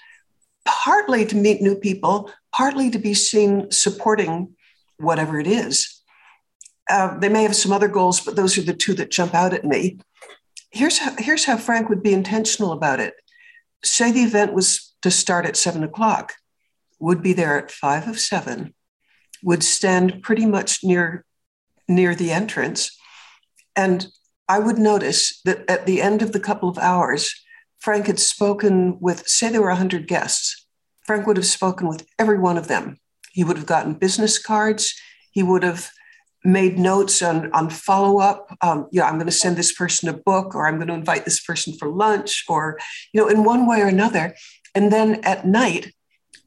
partly 0.67 1.25
to 1.25 1.35
meet 1.35 1.61
new 1.61 1.75
people, 1.75 2.29
partly 2.51 2.91
to 2.91 2.99
be 2.99 3.13
seen 3.13 3.71
supporting 3.71 4.55
whatever 4.99 5.39
it 5.39 5.47
is. 5.47 6.01
Uh, 6.89 7.17
they 7.17 7.29
may 7.29 7.43
have 7.43 7.55
some 7.55 7.71
other 7.71 7.87
goals, 7.87 8.19
but 8.19 8.35
those 8.35 8.57
are 8.57 8.61
the 8.61 8.73
two 8.73 8.93
that 8.93 9.09
jump 9.09 9.33
out 9.33 9.53
at 9.53 9.65
me. 9.65 9.99
Here's 10.69 10.99
how, 10.99 11.15
here's 11.17 11.45
how 11.45 11.57
Frank 11.57 11.89
would 11.89 12.03
be 12.03 12.13
intentional 12.13 12.71
about 12.71 12.99
it. 12.99 13.15
Say 13.83 14.11
the 14.11 14.23
event 14.23 14.53
was 14.53 14.93
to 15.01 15.09
start 15.09 15.45
at 15.45 15.57
seven 15.57 15.83
o'clock, 15.83 16.33
would 16.99 17.23
be 17.23 17.33
there 17.33 17.57
at 17.57 17.71
five 17.71 18.07
of 18.07 18.19
seven, 18.19 18.73
would 19.43 19.63
stand 19.63 20.21
pretty 20.21 20.45
much 20.45 20.83
near 20.83 21.25
near 21.87 22.13
the 22.13 22.31
entrance, 22.31 22.97
and 23.73 24.07
I 24.49 24.59
would 24.59 24.77
notice 24.77 25.41
that 25.45 25.69
at 25.69 25.85
the 25.85 26.01
end 26.01 26.21
of 26.21 26.33
the 26.33 26.39
couple 26.39 26.67
of 26.67 26.77
hours, 26.77 27.33
Frank 27.79 28.07
had 28.07 28.19
spoken 28.19 28.97
with, 28.99 29.27
say, 29.27 29.49
there 29.49 29.61
were 29.61 29.67
100 29.69 30.07
guests. 30.07 30.65
Frank 31.05 31.27
would 31.27 31.37
have 31.37 31.45
spoken 31.45 31.87
with 31.87 32.05
every 32.19 32.37
one 32.37 32.57
of 32.57 32.67
them. 32.67 32.97
He 33.31 33.43
would 33.43 33.57
have 33.57 33.65
gotten 33.65 33.93
business 33.93 34.39
cards. 34.39 34.93
He 35.31 35.43
would 35.43 35.63
have 35.63 35.89
made 36.43 36.79
notes 36.79 37.21
on, 37.21 37.51
on 37.51 37.69
follow 37.69 38.19
up. 38.19 38.55
Um, 38.61 38.87
you 38.91 38.99
know, 38.99 39.05
I'm 39.05 39.15
going 39.15 39.27
to 39.27 39.31
send 39.31 39.57
this 39.57 39.73
person 39.73 40.09
a 40.09 40.13
book, 40.13 40.55
or 40.55 40.67
I'm 40.67 40.77
going 40.77 40.87
to 40.87 40.93
invite 40.93 41.25
this 41.25 41.39
person 41.39 41.73
for 41.77 41.89
lunch, 41.89 42.45
or, 42.47 42.79
you 43.13 43.21
know, 43.21 43.27
in 43.27 43.43
one 43.43 43.67
way 43.67 43.81
or 43.81 43.87
another. 43.87 44.35
And 44.73 44.91
then 44.91 45.21
at 45.23 45.45
night, 45.45 45.93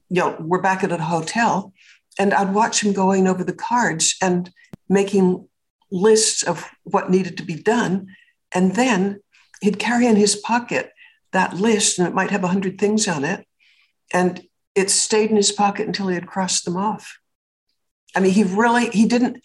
you 0.09 0.21
know, 0.21 0.35
we're 0.39 0.61
back 0.61 0.83
at 0.83 0.91
a 0.91 0.97
hotel, 0.97 1.73
and 2.19 2.33
I'd 2.33 2.53
watch 2.53 2.83
him 2.83 2.93
going 2.93 3.27
over 3.27 3.43
the 3.43 3.53
cards 3.53 4.15
and 4.21 4.51
making 4.89 5.47
lists 5.91 6.43
of 6.43 6.69
what 6.83 7.09
needed 7.09 7.37
to 7.37 7.43
be 7.43 7.55
done. 7.55 8.07
And 8.53 8.75
then 8.75 9.21
he'd 9.61 9.79
carry 9.79 10.07
in 10.07 10.15
his 10.15 10.35
pocket 10.35 10.90
that 11.31 11.55
list, 11.55 11.99
and 11.99 12.07
it 12.07 12.13
might 12.13 12.31
have 12.31 12.43
100 12.43 12.79
things 12.79 13.07
on 13.07 13.23
it. 13.23 13.45
And 14.13 14.41
it 14.75 14.89
stayed 14.89 15.29
in 15.29 15.35
his 15.35 15.51
pocket 15.51 15.87
until 15.87 16.07
he 16.07 16.15
had 16.15 16.27
crossed 16.27 16.65
them 16.65 16.77
off. 16.77 17.17
I 18.15 18.19
mean, 18.19 18.31
he 18.31 18.43
really, 18.43 18.89
he 18.89 19.05
didn't. 19.05 19.41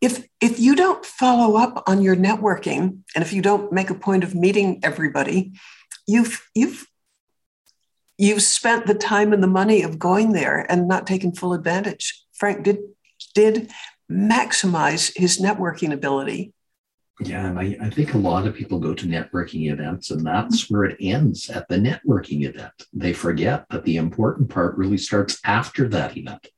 If, 0.00 0.26
if 0.40 0.58
you 0.58 0.74
don't 0.74 1.04
follow 1.04 1.56
up 1.56 1.84
on 1.86 2.02
your 2.02 2.16
networking 2.16 2.98
and 3.14 3.22
if 3.22 3.32
you 3.32 3.40
don't 3.40 3.72
make 3.72 3.90
a 3.90 3.94
point 3.94 4.24
of 4.24 4.34
meeting 4.34 4.80
everybody, 4.82 5.52
you've, 6.06 6.46
you've, 6.54 6.86
you've 8.18 8.42
spent 8.42 8.86
the 8.86 8.94
time 8.94 9.32
and 9.32 9.42
the 9.42 9.48
money 9.48 9.82
of 9.82 9.98
going 9.98 10.32
there 10.32 10.66
and 10.68 10.88
not 10.88 11.06
taking 11.06 11.32
full 11.32 11.52
advantage. 11.52 12.22
Frank 12.32 12.64
did, 12.64 12.78
did 13.34 13.70
maximize 14.10 15.12
his 15.16 15.40
networking 15.40 15.92
ability 15.92 16.52
yeah, 17.26 17.46
and 17.46 17.58
I, 17.58 17.76
I 17.80 17.90
think 17.90 18.14
a 18.14 18.18
lot 18.18 18.46
of 18.46 18.54
people 18.54 18.78
go 18.78 18.94
to 18.94 19.06
networking 19.06 19.70
events, 19.72 20.10
and 20.10 20.26
that's 20.26 20.70
where 20.70 20.84
it 20.84 20.96
ends 21.00 21.50
at 21.50 21.68
the 21.68 21.76
networking 21.76 22.44
event. 22.44 22.72
They 22.92 23.12
forget 23.12 23.66
that 23.70 23.84
the 23.84 23.96
important 23.96 24.48
part 24.50 24.76
really 24.76 24.98
starts 24.98 25.40
after 25.44 25.88
that 25.88 26.16
event. 26.16 26.48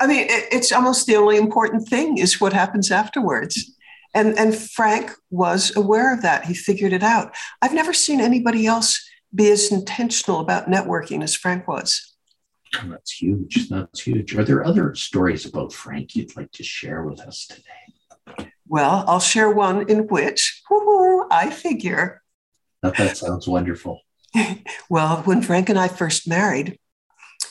I 0.00 0.06
mean, 0.06 0.26
it's 0.28 0.72
almost 0.72 1.06
the 1.06 1.16
only 1.16 1.36
important 1.36 1.88
thing 1.88 2.18
is 2.18 2.40
what 2.40 2.52
happens 2.52 2.90
afterwards. 2.90 3.72
And, 4.14 4.38
and 4.38 4.54
Frank 4.54 5.12
was 5.30 5.74
aware 5.76 6.12
of 6.12 6.22
that. 6.22 6.44
He 6.44 6.54
figured 6.54 6.92
it 6.92 7.02
out. 7.02 7.34
I've 7.62 7.74
never 7.74 7.92
seen 7.92 8.20
anybody 8.20 8.66
else 8.66 9.08
be 9.34 9.50
as 9.50 9.70
intentional 9.72 10.40
about 10.40 10.68
networking 10.68 11.22
as 11.22 11.34
Frank 11.34 11.66
was. 11.68 12.14
Oh, 12.76 12.88
that's 12.88 13.12
huge. 13.12 13.68
That's 13.68 14.00
huge. 14.00 14.34
Are 14.34 14.44
there 14.44 14.64
other 14.64 14.94
stories 14.94 15.46
about 15.46 15.72
Frank 15.72 16.14
you'd 16.14 16.36
like 16.36 16.52
to 16.52 16.62
share 16.62 17.02
with 17.04 17.20
us 17.20 17.46
today? 17.46 17.94
Well, 18.68 19.04
I'll 19.06 19.20
share 19.20 19.50
one 19.50 19.88
in 19.88 20.08
which 20.08 20.62
I 21.30 21.50
figure. 21.50 22.22
That, 22.82 22.96
that 22.96 23.16
sounds 23.16 23.46
wonderful. 23.46 24.00
well, 24.88 25.22
when 25.22 25.42
Frank 25.42 25.68
and 25.68 25.78
I 25.78 25.88
first 25.88 26.28
married, 26.28 26.78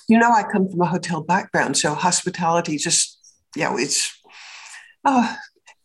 you 0.07 0.19
know, 0.19 0.31
I 0.31 0.43
come 0.43 0.69
from 0.69 0.81
a 0.81 0.85
hotel 0.85 1.21
background, 1.21 1.77
so 1.77 1.93
hospitality 1.93 2.77
just, 2.77 3.19
you 3.55 3.63
know, 3.63 3.77
it's, 3.77 4.15
oh, 5.03 5.35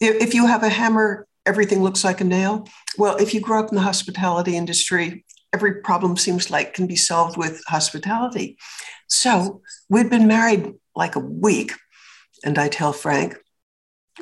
if, 0.01 0.17
if 0.17 0.35
you 0.35 0.47
have 0.47 0.63
a 0.63 0.69
hammer, 0.69 1.27
everything 1.47 1.83
looks 1.83 2.05
like 2.05 2.21
a 2.21 2.25
nail. 2.25 2.69
Well, 2.99 3.17
if 3.17 3.33
you 3.33 3.41
grow 3.41 3.61
up 3.61 3.71
in 3.71 3.77
the 3.77 3.83
hospitality 3.83 4.57
industry, 4.57 5.25
every 5.53 5.81
problem 5.81 6.17
seems 6.17 6.51
like 6.51 6.75
can 6.75 6.87
be 6.87 6.97
solved 6.97 7.37
with 7.37 7.63
hospitality. 7.67 8.59
So 9.09 9.63
we'd 9.89 10.11
been 10.11 10.29
married 10.29 10.75
like 10.95 11.17
a 11.17 11.21
week, 11.21 11.73
and 12.45 12.59
I 12.59 12.69
tell 12.69 12.93
Frank, 12.93 13.37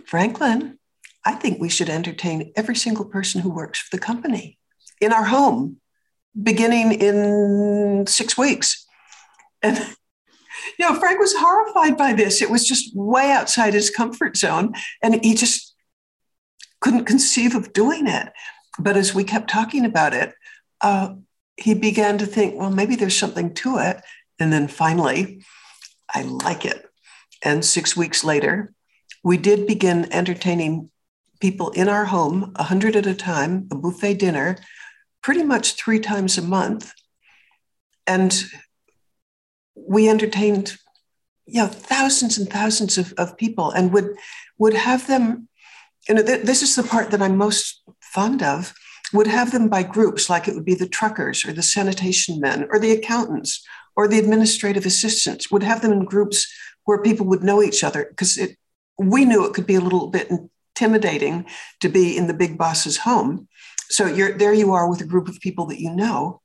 Franklin, 0.07 0.79
I 1.25 1.33
think 1.33 1.61
we 1.61 1.69
should 1.69 1.89
entertain 1.89 2.53
every 2.57 2.77
single 2.77 3.05
person 3.05 3.41
who 3.41 3.51
works 3.51 3.81
for 3.81 3.95
the 3.97 4.03
company 4.03 4.59
in 5.01 5.13
our 5.13 5.25
home, 5.25 5.79
beginning 6.41 6.93
in 6.93 8.07
six 8.07 8.37
weeks. 8.39 8.87
And 9.63 9.77
you 10.79 10.89
know, 10.89 10.99
Frank 10.99 11.19
was 11.19 11.35
horrified 11.37 11.97
by 11.97 12.13
this. 12.13 12.41
It 12.43 12.51
was 12.51 12.67
just 12.67 12.95
way 12.95 13.31
outside 13.31 13.75
his 13.75 13.91
comfort 13.91 14.37
zone, 14.37 14.75
and 15.03 15.23
he 15.25 15.35
just 15.35 15.75
couldn't 16.81 17.07
conceive 17.07 17.55
of 17.55 17.73
doing 17.73 18.07
it. 18.07 18.33
But 18.79 18.97
as 18.97 19.15
we 19.15 19.25
kept 19.25 19.51
talking 19.51 19.85
about 19.85 20.15
it, 20.15 20.35
uh, 20.81 21.15
he 21.57 21.75
began 21.75 22.19
to 22.19 22.27
think, 22.27 22.55
well, 22.55 22.71
maybe 22.71 22.95
there's 22.95 23.17
something 23.17 23.53
to 23.55 23.79
it. 23.79 24.01
And 24.39 24.53
then 24.53 24.69
finally, 24.69 25.43
I 26.15 26.23
like 26.23 26.65
it. 26.65 26.87
And 27.43 27.65
six 27.65 27.97
weeks 27.97 28.23
later, 28.23 28.73
we 29.25 29.37
did 29.37 29.67
begin 29.67 30.13
entertaining 30.13 30.91
people 31.41 31.71
in 31.71 31.89
our 31.89 32.07
home, 32.07 32.53
100 32.57 32.97
at 32.97 33.07
a 33.07 33.15
time, 33.15 33.69
a 33.71 33.77
buffet 33.77 34.15
dinner, 34.15 34.57
pretty 35.23 35.43
much 35.43 35.75
three 35.75 36.01
times 36.01 36.39
a 36.39 36.43
month. 36.43 36.93
And 38.07 38.45
we 39.75 40.09
entertained 40.09 40.77
you 41.49 41.63
know 41.63 41.67
thousands 41.67 42.39
and 42.39 42.49
thousands 42.49 42.99
of, 42.99 43.13
of 43.17 43.37
people 43.37 43.71
and 43.71 43.93
would 43.93 44.15
would 44.59 44.75
have 44.75 45.07
them 45.07 45.49
you 46.09 46.15
know 46.15 46.23
th- 46.23 46.45
this 46.45 46.63
is 46.63 46.77
the 46.77 46.83
part 46.83 47.11
that 47.11 47.23
i'm 47.23 47.37
most 47.37 47.83
fond 48.01 48.43
of 48.43 48.75
would 49.13 49.27
have 49.27 49.51
them 49.51 49.69
by 49.69 49.83
groups 49.83 50.29
like 50.29 50.47
it 50.47 50.55
would 50.55 50.65
be 50.65 50.75
the 50.75 50.89
truckers 50.89 51.45
or 51.47 51.53
the 51.53 51.63
sanitation 51.63 52.39
men 52.39 52.67
or 52.71 52.79
the 52.79 52.93
accountants 52.93 53.65
or 53.97 54.07
the 54.07 54.19
administrative 54.19 54.85
assistants 54.85 55.51
would 55.51 55.63
have 55.63 55.81
them 55.81 55.93
in 55.93 56.05
groups 56.05 56.47
where 56.85 57.03
people 57.03 57.27
would 57.27 57.43
know 57.43 57.63
each 57.63 57.83
other 57.83 58.07
because 58.11 58.37
it 58.37 58.57
we 58.99 59.25
knew 59.25 59.45
it 59.45 59.55
could 59.55 59.67
be 59.67 59.77
a 59.77 59.81
little 59.81 60.09
bit 60.09 60.31
intimidating 60.81 61.47
to 61.81 61.89
be 61.89 62.17
in 62.17 62.27
the 62.27 62.35
big 62.35 62.57
boss's 62.57 62.99
home 62.99 63.49
so 63.91 64.07
you're 64.07 64.37
there 64.39 64.55
you 64.55 64.73
are 64.73 64.89
with 64.89 65.01
a 65.01 65.07
group 65.07 65.29
of 65.29 65.41
people 65.41 65.67
that 65.67 65.81
you 65.81 65.91
know 65.91 66.41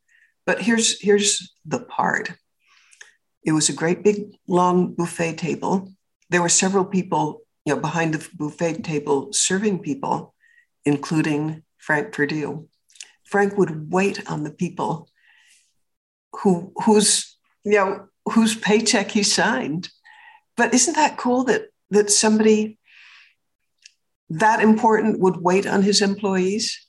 but 0.45 0.61
here's 0.61 0.99
here's 1.01 1.53
the 1.65 1.79
part 1.79 2.31
it 3.45 3.51
was 3.51 3.69
a 3.69 3.73
great 3.73 4.03
big 4.03 4.31
long 4.47 4.93
buffet 4.93 5.37
table. 5.37 5.91
There 6.29 6.41
were 6.41 6.49
several 6.49 6.85
people, 6.85 7.41
you 7.65 7.75
know, 7.75 7.81
behind 7.81 8.13
the 8.13 8.29
buffet 8.35 8.83
table 8.83 9.33
serving 9.33 9.79
people, 9.79 10.33
including 10.85 11.63
Frank 11.77 12.13
Perdue. 12.13 12.67
Frank 13.25 13.57
would 13.57 13.91
wait 13.91 14.29
on 14.29 14.43
the 14.43 14.51
people 14.51 15.09
who 16.41 16.73
whose 16.85 17.37
you 17.63 17.73
know 17.73 18.07
whose 18.25 18.55
paycheck 18.55 19.11
he 19.11 19.23
signed. 19.23 19.89
But 20.55 20.73
isn't 20.73 20.95
that 20.95 21.17
cool 21.17 21.43
that 21.45 21.63
that 21.89 22.09
somebody 22.11 22.79
that 24.29 24.61
important 24.61 25.19
would 25.19 25.37
wait 25.37 25.67
on 25.67 25.83
his 25.83 26.01
employees? 26.01 26.85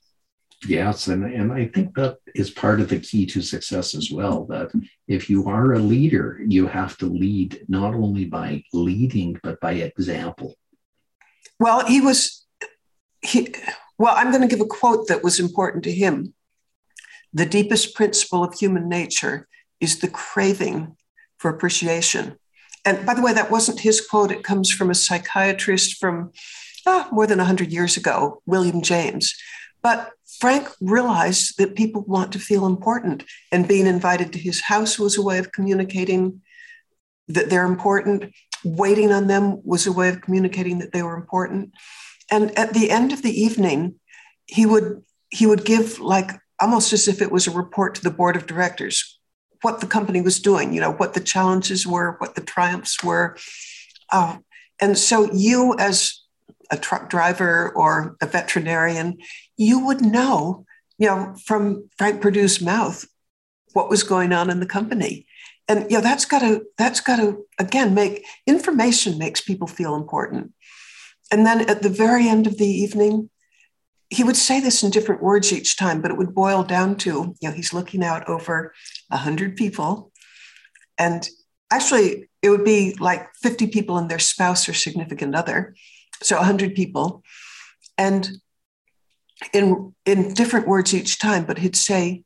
Yes, 0.67 1.09
and, 1.09 1.25
and 1.25 1.53
I 1.53 1.67
think 1.67 1.95
that 1.95 2.19
is 2.35 2.51
part 2.51 2.81
of 2.81 2.89
the 2.89 2.99
key 2.99 3.27
to 3.27 3.43
success 3.43 3.95
as 3.95 4.11
well. 4.11 4.47
That 4.47 4.71
if 5.07 5.29
you 5.29 5.47
are 5.49 5.75
a 5.75 5.79
leader, 5.79 6.41
you 6.47 6.67
have 6.67 6.97
to 6.99 7.07
lead 7.07 7.65
not 7.69 7.95
only 7.95 8.25
by 8.25 8.65
leading, 8.73 9.39
but 9.43 9.61
by 9.61 9.73
example. 9.73 10.55
Well, 11.61 11.87
he 11.87 12.01
was, 12.01 12.47
he, 13.21 13.55
well, 13.99 14.15
I'm 14.17 14.31
going 14.31 14.43
to 14.43 14.49
give 14.49 14.65
a 14.65 14.67
quote 14.67 15.09
that 15.09 15.23
was 15.23 15.39
important 15.39 15.85
to 15.85 15.93
him. 15.93 16.35
The 17.33 17.47
deepest 17.47 17.95
principle 17.95 18.43
of 18.43 18.55
human 18.55 18.89
nature 18.89 19.49
is 19.81 19.99
the 19.99 20.09
craving 20.09 20.97
for 21.37 21.51
appreciation. 21.51 22.37
And 22.85 23.05
by 23.05 23.15
the 23.15 23.23
way, 23.23 23.33
that 23.33 23.51
wasn't 23.51 23.81
his 23.81 24.01
quote, 24.07 24.31
it 24.31 24.45
comes 24.45 24.71
from 24.71 24.91
a 24.91 24.95
psychiatrist 24.95 25.99
from 25.99 26.33
oh, 26.87 27.09
more 27.13 27.27
than 27.27 27.39
100 27.39 27.73
years 27.73 27.97
ago, 27.97 28.43
William 28.47 28.83
James. 28.83 29.35
But 29.83 30.13
Frank 30.41 30.69
realized 30.81 31.59
that 31.59 31.77
people 31.77 32.03
want 32.07 32.33
to 32.33 32.39
feel 32.39 32.67
important, 32.67 33.25
and 33.53 33.69
being 33.69 33.87
invited 33.87 34.33
to 34.33 34.39
his 34.39 34.63
house 34.63 34.99
was 34.99 35.17
a 35.17 35.23
way 35.23 35.39
of 35.39 35.53
communicating 35.53 36.41
that 37.29 37.51
they're 37.51 37.67
important. 37.67 38.35
Waiting 38.65 39.13
on 39.13 39.27
them 39.27 39.61
was 39.65 39.87
a 39.87 39.93
way 39.93 40.09
of 40.09 40.23
communicating 40.23 40.79
that 40.79 40.93
they 40.93 41.03
were 41.03 41.17
important. 41.17 41.73
And 42.31 42.57
at 42.59 42.73
the 42.73 42.91
end 42.91 43.13
of 43.13 43.23
the 43.23 43.39
evening, 43.39 44.01
he 44.47 44.67
would 44.67 45.03
he 45.29 45.47
would 45.47 45.65
give 45.65 46.01
like 46.01 46.31
almost 46.61 46.93
as 46.93 47.09
if 47.09 47.21
it 47.21 47.33
was 47.33 47.47
a 47.47 47.51
report 47.51 47.95
to 47.97 48.03
the 48.03 48.11
board 48.11 48.37
of 48.37 48.47
directors 48.47 49.19
what 49.63 49.81
the 49.81 49.87
company 49.87 50.21
was 50.21 50.39
doing, 50.41 50.75
you 50.75 50.81
know, 50.81 50.93
what 50.93 51.15
the 51.15 51.21
challenges 51.21 51.87
were, 51.87 52.17
what 52.19 52.35
the 52.35 52.43
triumphs 52.43 53.03
were. 53.03 53.37
Uh, 54.13 54.37
and 54.81 54.99
so 54.99 55.33
you 55.33 55.75
as 55.79 56.21
a 56.71 56.77
truck 56.77 57.09
driver 57.09 57.71
or 57.71 58.17
a 58.21 58.27
veterinarian, 58.27 59.19
you 59.57 59.85
would 59.85 60.01
know, 60.01 60.65
you 60.99 61.07
know, 61.07 61.35
from 61.45 61.89
Frank 61.99 62.21
Perdue's 62.21 62.61
mouth 62.61 63.07
what 63.73 63.91
was 63.91 64.03
going 64.03 64.33
on 64.33 64.51
in 64.51 64.61
the 64.61 64.67
company. 64.67 65.27
And 65.67 65.91
you 65.91 65.97
know, 65.97 66.03
that's 66.03 66.25
gotta, 66.25 66.63
that's 66.79 67.01
gotta 67.01 67.37
again 67.59 67.95
make 67.95 68.25
information 68.47 69.19
makes 69.19 69.41
people 69.41 69.67
feel 69.67 69.95
important. 69.95 70.53
And 71.31 71.47
then 71.47 71.69
at 71.69 71.83
the 71.83 71.89
very 71.89 72.29
end 72.29 72.47
of 72.47 72.59
the 72.59 72.69
evening, 72.69 73.31
he 74.11 74.23
would 74.23 74.37
say 74.37 74.61
this 74.61 74.83
in 74.83 74.91
different 74.91 75.23
words 75.23 75.53
each 75.53 75.77
time, 75.77 76.01
but 76.01 76.11
it 76.11 76.17
would 76.17 76.35
boil 76.35 76.63
down 76.63 76.97
to, 76.97 77.35
you 77.41 77.49
know, 77.49 77.55
he's 77.55 77.73
looking 77.73 78.05
out 78.05 78.29
over 78.29 78.73
a 79.11 79.17
hundred 79.17 79.57
people. 79.57 80.13
And 80.99 81.29
actually, 81.73 82.29
it 82.43 82.51
would 82.51 82.65
be 82.65 82.95
like 83.01 83.27
50 83.43 83.69
people 83.69 83.97
and 83.97 84.11
their 84.11 84.19
spouse 84.19 84.69
or 84.69 84.75
significant 84.75 85.35
other 85.35 85.75
so 86.23 86.37
100 86.37 86.75
people 86.75 87.23
and 87.99 88.31
in 89.53 89.95
in 90.05 90.33
different 90.35 90.67
words 90.67 90.95
each 90.95 91.19
time 91.19 91.45
but 91.45 91.59
he'd 91.59 91.77
say 91.77 92.23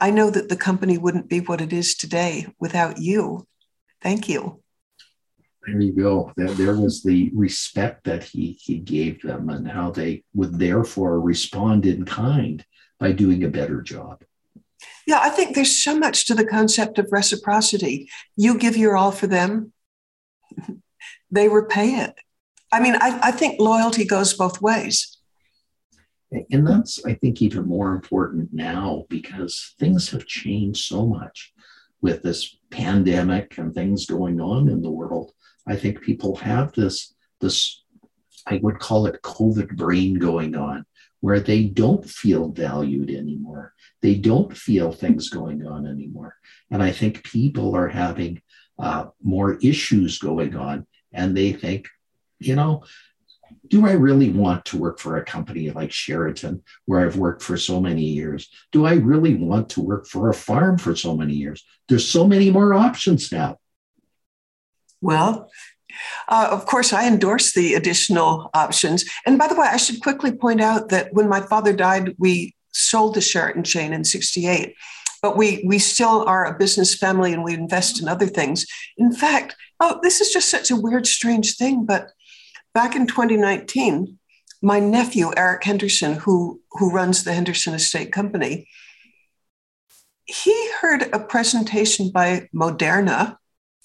i 0.00 0.10
know 0.10 0.30
that 0.30 0.48
the 0.48 0.56
company 0.56 0.98
wouldn't 0.98 1.28
be 1.28 1.40
what 1.40 1.60
it 1.60 1.72
is 1.72 1.94
today 1.94 2.46
without 2.58 2.98
you. 2.98 3.46
Thank 4.04 4.28
you. 4.28 4.60
There 5.66 5.80
you 5.80 5.92
go. 5.92 6.30
There, 6.36 6.48
there 6.48 6.76
was 6.76 7.02
the 7.02 7.30
respect 7.34 8.04
that 8.04 8.22
he 8.22 8.58
he 8.60 8.78
gave 8.78 9.22
them 9.22 9.48
and 9.48 9.66
how 9.66 9.90
they 9.90 10.24
would 10.34 10.58
therefore 10.58 11.18
respond 11.20 11.86
in 11.86 12.04
kind 12.04 12.62
by 13.00 13.12
doing 13.12 13.44
a 13.44 13.48
better 13.48 13.80
job. 13.80 14.22
Yeah 15.06 15.20
i 15.22 15.30
think 15.30 15.54
there's 15.54 15.82
so 15.82 15.98
much 15.98 16.26
to 16.26 16.34
the 16.34 16.46
concept 16.46 16.98
of 16.98 17.08
reciprocity. 17.10 18.10
You 18.36 18.58
give 18.58 18.76
your 18.76 18.96
all 18.96 19.12
for 19.12 19.26
them. 19.26 19.72
They 21.30 21.48
repay 21.48 21.96
it 22.04 22.14
I 22.74 22.80
mean, 22.80 22.96
I, 22.96 23.20
I 23.22 23.30
think 23.30 23.60
loyalty 23.60 24.04
goes 24.04 24.34
both 24.34 24.60
ways. 24.60 25.16
And 26.50 26.66
that's, 26.66 27.04
I 27.06 27.14
think, 27.14 27.40
even 27.40 27.68
more 27.68 27.92
important 27.92 28.52
now 28.52 29.04
because 29.08 29.74
things 29.78 30.10
have 30.10 30.26
changed 30.26 30.84
so 30.84 31.06
much 31.06 31.52
with 32.00 32.22
this 32.22 32.56
pandemic 32.70 33.58
and 33.58 33.72
things 33.72 34.06
going 34.06 34.40
on 34.40 34.68
in 34.68 34.82
the 34.82 34.90
world. 34.90 35.30
I 35.68 35.76
think 35.76 36.02
people 36.02 36.34
have 36.36 36.72
this, 36.72 37.14
this, 37.40 37.84
I 38.44 38.58
would 38.60 38.80
call 38.80 39.06
it 39.06 39.22
COVID 39.22 39.76
brain 39.76 40.14
going 40.14 40.56
on, 40.56 40.84
where 41.20 41.38
they 41.38 41.64
don't 41.66 42.04
feel 42.04 42.48
valued 42.48 43.08
anymore. 43.08 43.72
They 44.02 44.16
don't 44.16 44.54
feel 44.54 44.90
things 44.90 45.28
going 45.28 45.64
on 45.64 45.86
anymore. 45.86 46.34
And 46.72 46.82
I 46.82 46.90
think 46.90 47.22
people 47.22 47.76
are 47.76 47.88
having 47.88 48.42
uh, 48.80 49.06
more 49.22 49.58
issues 49.62 50.18
going 50.18 50.56
on 50.56 50.86
and 51.12 51.36
they 51.36 51.52
think 51.52 51.86
you 52.38 52.56
know, 52.56 52.84
do 53.68 53.86
I 53.86 53.92
really 53.92 54.30
want 54.30 54.64
to 54.66 54.78
work 54.78 54.98
for 54.98 55.16
a 55.16 55.24
company 55.24 55.70
like 55.70 55.92
Sheraton, 55.92 56.62
where 56.84 57.00
I've 57.00 57.16
worked 57.16 57.42
for 57.42 57.56
so 57.56 57.80
many 57.80 58.02
years? 58.02 58.48
Do 58.72 58.86
I 58.86 58.94
really 58.94 59.34
want 59.34 59.70
to 59.70 59.82
work 59.82 60.06
for 60.06 60.28
a 60.28 60.34
farm 60.34 60.78
for 60.78 60.94
so 60.96 61.16
many 61.16 61.34
years? 61.34 61.64
There's 61.88 62.08
so 62.08 62.26
many 62.26 62.50
more 62.50 62.74
options 62.74 63.32
now. 63.32 63.58
Well, 65.00 65.50
Uh, 66.28 66.48
of 66.50 66.66
course, 66.66 66.92
I 66.92 67.06
endorse 67.06 67.52
the 67.52 67.74
additional 67.74 68.50
options. 68.52 69.04
And 69.26 69.38
by 69.38 69.46
the 69.46 69.54
way, 69.54 69.68
I 69.70 69.76
should 69.76 70.02
quickly 70.02 70.32
point 70.32 70.60
out 70.60 70.88
that 70.88 71.12
when 71.12 71.28
my 71.28 71.40
father 71.40 71.72
died, 71.72 72.16
we 72.18 72.54
sold 72.72 73.14
the 73.14 73.20
Sheraton 73.20 73.62
chain 73.62 73.92
in 73.92 74.04
68. 74.04 74.74
But 75.22 75.36
we, 75.36 75.64
we 75.64 75.78
still 75.78 76.24
are 76.26 76.44
a 76.44 76.58
business 76.58 76.94
family 76.94 77.32
and 77.32 77.44
we 77.44 77.54
invest 77.54 78.02
in 78.02 78.08
other 78.08 78.26
things. 78.26 78.66
In 78.98 79.12
fact, 79.12 79.56
oh, 79.80 80.00
this 80.02 80.20
is 80.20 80.32
just 80.32 80.50
such 80.50 80.70
a 80.70 80.76
weird, 80.76 81.06
strange 81.06 81.56
thing. 81.56 81.86
But 81.86 82.10
back 82.74 82.96
in 82.96 83.06
2019, 83.06 84.18
my 84.60 84.80
nephew, 84.80 85.30
Eric 85.36 85.64
Henderson, 85.64 86.14
who, 86.14 86.60
who 86.72 86.90
runs 86.90 87.24
the 87.24 87.32
Henderson 87.32 87.74
Estate 87.74 88.12
Company, 88.12 88.66
he 90.26 90.70
heard 90.80 91.02
a 91.12 91.18
presentation 91.18 92.10
by 92.10 92.48
Moderna, 92.54 93.36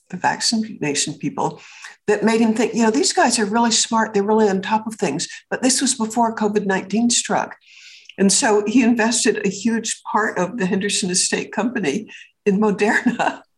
the 0.09 0.17
vaccination 0.17 1.13
people, 1.15 1.61
that 2.07 2.23
made 2.23 2.41
him 2.41 2.53
think, 2.53 2.73
you 2.73 2.81
know, 2.81 2.91
these 2.91 3.13
guys 3.13 3.37
are 3.37 3.45
really 3.45 3.71
smart. 3.71 4.13
They're 4.13 4.23
really 4.23 4.49
on 4.49 4.61
top 4.61 4.87
of 4.87 4.95
things. 4.95 5.27
But 5.49 5.61
this 5.61 5.81
was 5.81 5.95
before 5.95 6.35
COVID 6.35 6.65
19 6.65 7.09
struck. 7.09 7.55
And 8.17 8.31
so 8.31 8.65
he 8.65 8.81
invested 8.81 9.45
a 9.45 9.49
huge 9.49 10.01
part 10.03 10.37
of 10.39 10.57
the 10.57 10.65
Henderson 10.65 11.09
Estate 11.09 11.51
Company 11.51 12.09
in 12.45 12.59
Moderna. 12.59 13.43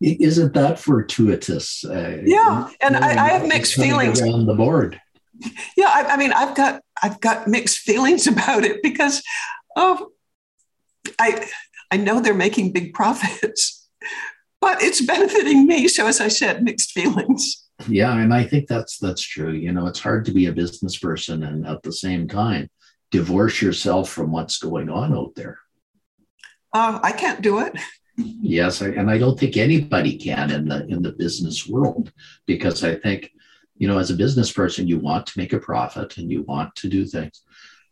Isn't 0.00 0.54
that 0.54 0.78
fortuitous? 0.78 1.84
Uh, 1.84 2.18
yeah, 2.24 2.68
and 2.80 2.96
I, 2.96 3.26
I, 3.26 3.28
have 3.30 3.46
mixed 3.46 3.74
feelings 3.74 4.20
on 4.20 4.46
the 4.46 4.54
board. 4.54 5.00
Yeah, 5.76 5.88
I, 5.88 6.14
I, 6.14 6.16
mean, 6.16 6.32
I've 6.32 6.56
got 6.56 6.82
I've 7.02 7.20
got 7.20 7.48
mixed 7.48 7.78
feelings 7.78 8.26
about 8.28 8.64
it 8.64 8.82
because, 8.82 9.22
oh, 9.76 10.10
I 11.18 11.46
I 11.90 11.96
know 11.96 12.20
they're 12.20 12.34
making 12.34 12.72
big 12.72 12.94
profits, 12.94 13.88
but 14.60 14.82
it's 14.82 15.00
benefiting 15.00 15.66
me. 15.66 15.88
So 15.88 16.06
as 16.06 16.20
I 16.20 16.28
said, 16.28 16.62
mixed 16.62 16.92
feelings. 16.92 17.64
Yeah, 17.86 18.16
and 18.16 18.34
I 18.34 18.44
think 18.44 18.68
that's 18.68 18.98
that's 18.98 19.22
true. 19.22 19.52
You 19.52 19.72
know, 19.72 19.86
it's 19.86 20.00
hard 20.00 20.24
to 20.26 20.32
be 20.32 20.46
a 20.46 20.52
business 20.52 20.98
person 20.98 21.42
and 21.42 21.66
at 21.66 21.82
the 21.82 21.92
same 21.92 22.26
time 22.26 22.70
divorce 23.10 23.62
yourself 23.62 24.10
from 24.10 24.32
what's 24.32 24.58
going 24.58 24.90
on 24.90 25.14
out 25.14 25.34
there. 25.34 25.58
Uh, 26.72 26.98
I 27.02 27.12
can't 27.12 27.40
do 27.40 27.60
it. 27.60 27.74
Yes, 28.18 28.80
and 28.80 29.08
I 29.08 29.16
don't 29.16 29.38
think 29.38 29.56
anybody 29.56 30.18
can 30.18 30.50
in 30.50 30.68
the 30.68 30.84
in 30.88 31.02
the 31.02 31.12
business 31.12 31.68
world 31.68 32.12
because 32.46 32.82
I 32.82 32.96
think, 32.96 33.30
you 33.76 33.86
know, 33.86 33.98
as 33.98 34.10
a 34.10 34.16
business 34.16 34.50
person, 34.50 34.88
you 34.88 34.98
want 34.98 35.26
to 35.26 35.38
make 35.38 35.52
a 35.52 35.58
profit 35.58 36.18
and 36.18 36.30
you 36.30 36.42
want 36.42 36.74
to 36.76 36.88
do 36.88 37.06
things. 37.06 37.42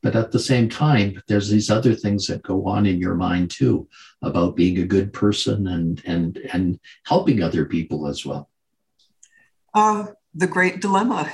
But 0.03 0.17
at 0.17 0.33
the 0.33 0.41
same 0.41 0.69
time, 0.69 1.23
there's 1.29 1.49
these 1.49 1.71
other 1.71 1.95
things 1.95 2.27
that 2.27 2.43
go 2.43 2.67
on 2.67 2.87
in 2.87 2.99
your 2.99 3.15
mind 3.15 3.53
too 3.53 3.89
about 4.21 4.57
being 4.57 4.79
a 4.79 4.87
good 4.87 5.13
person 5.13 5.69
and 5.69 6.03
and 6.05 6.39
and 6.53 6.81
helping 7.05 7.41
other 7.41 7.65
people 7.65 8.09
as 8.09 8.27
well. 8.27 8.51
Uh, 9.75 10.07
the 10.35 10.49
great 10.49 10.81
dilemma, 10.81 11.31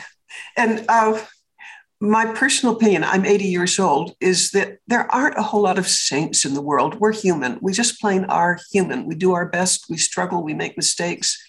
and 0.57 0.85
uh, 0.88 1.18
my 2.02 2.26
personal 2.34 2.74
opinion, 2.74 3.04
I'm 3.04 3.24
80 3.24 3.44
years 3.44 3.78
old, 3.78 4.16
is 4.20 4.50
that 4.50 4.78
there 4.88 5.10
aren't 5.14 5.38
a 5.38 5.42
whole 5.42 5.62
lot 5.62 5.78
of 5.78 5.86
saints 5.86 6.44
in 6.44 6.54
the 6.54 6.60
world. 6.60 6.98
We're 6.98 7.12
human. 7.12 7.60
We 7.62 7.72
just 7.72 8.00
plain 8.00 8.24
are 8.24 8.58
human. 8.72 9.06
We 9.06 9.14
do 9.14 9.34
our 9.34 9.46
best. 9.46 9.86
We 9.88 9.96
struggle. 9.98 10.42
We 10.42 10.52
make 10.52 10.76
mistakes. 10.76 11.40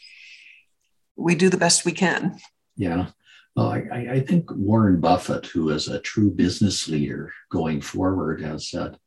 We 1.15 1.33
do 1.33 1.49
the 1.49 1.57
best 1.57 1.85
we 1.85 1.91
can. 1.91 2.37
Yeah. 2.77 3.07
Well, 3.55 3.69
I, 3.69 4.07
I 4.11 4.19
think 4.19 4.51
Warren 4.51 4.99
Buffett, 4.99 5.47
who 5.47 5.71
is 5.71 5.87
a 5.87 5.99
true 5.99 6.29
business 6.29 6.87
leader 6.87 7.33
going 7.49 7.81
forward, 7.81 8.41
has 8.41 8.69
said, 8.69 8.99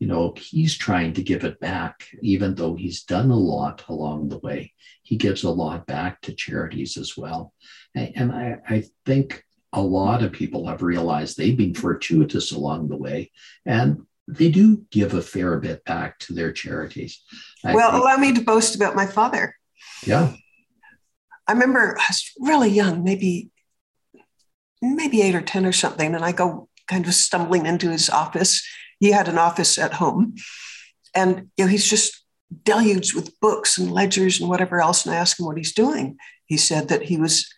you 0.00 0.08
know, 0.08 0.34
he's 0.36 0.76
trying 0.76 1.12
to 1.12 1.22
give 1.22 1.44
it 1.44 1.60
back, 1.60 2.08
even 2.22 2.56
though 2.56 2.74
he's 2.74 3.04
done 3.04 3.30
a 3.30 3.36
lot 3.36 3.84
along 3.88 4.30
the 4.30 4.38
way. 4.38 4.72
He 5.02 5.16
gives 5.16 5.44
a 5.44 5.50
lot 5.50 5.86
back 5.86 6.20
to 6.22 6.34
charities 6.34 6.96
as 6.96 7.16
well. 7.16 7.52
And 7.94 8.32
I, 8.32 8.58
I 8.68 8.84
think 9.06 9.44
a 9.72 9.82
lot 9.82 10.22
of 10.22 10.32
people 10.32 10.66
have 10.66 10.82
realized 10.82 11.36
they've 11.36 11.56
been 11.56 11.74
fortuitous 11.74 12.52
along 12.52 12.88
the 12.88 12.96
way 12.96 13.30
and 13.66 14.06
they 14.26 14.50
do 14.50 14.84
give 14.90 15.14
a 15.14 15.22
fair 15.22 15.58
bit 15.58 15.84
back 15.84 16.18
to 16.18 16.34
their 16.34 16.52
charities. 16.52 17.22
well, 17.64 18.00
allow 18.00 18.16
me 18.16 18.32
to 18.32 18.42
boast 18.42 18.76
about 18.76 18.94
my 18.94 19.06
father. 19.06 19.54
Yeah. 20.06 20.34
I 21.46 21.52
remember 21.52 21.96
I 21.98 22.04
was 22.08 22.30
really 22.38 22.70
young, 22.70 23.02
maybe 23.02 23.50
maybe 24.82 25.22
eight 25.22 25.34
or 25.34 25.40
10 25.40 25.66
or 25.66 25.72
something. 25.72 26.14
And 26.14 26.24
I 26.24 26.32
go 26.32 26.68
kind 26.86 27.06
of 27.06 27.14
stumbling 27.14 27.66
into 27.66 27.90
his 27.90 28.08
office. 28.08 28.66
He 29.00 29.10
had 29.10 29.28
an 29.28 29.38
office 29.38 29.78
at 29.78 29.94
home. 29.94 30.36
And 31.14 31.50
you 31.56 31.64
know, 31.64 31.70
he's 31.70 31.88
just 31.88 32.24
deluged 32.64 33.14
with 33.14 33.38
books 33.40 33.78
and 33.78 33.90
ledgers 33.90 34.40
and 34.40 34.48
whatever 34.48 34.80
else. 34.80 35.04
And 35.04 35.14
I 35.14 35.18
asked 35.18 35.40
him 35.40 35.46
what 35.46 35.56
he's 35.56 35.72
doing. 35.72 36.16
He 36.46 36.56
said 36.56 36.88
that 36.88 37.04
he 37.04 37.16
was 37.16 37.48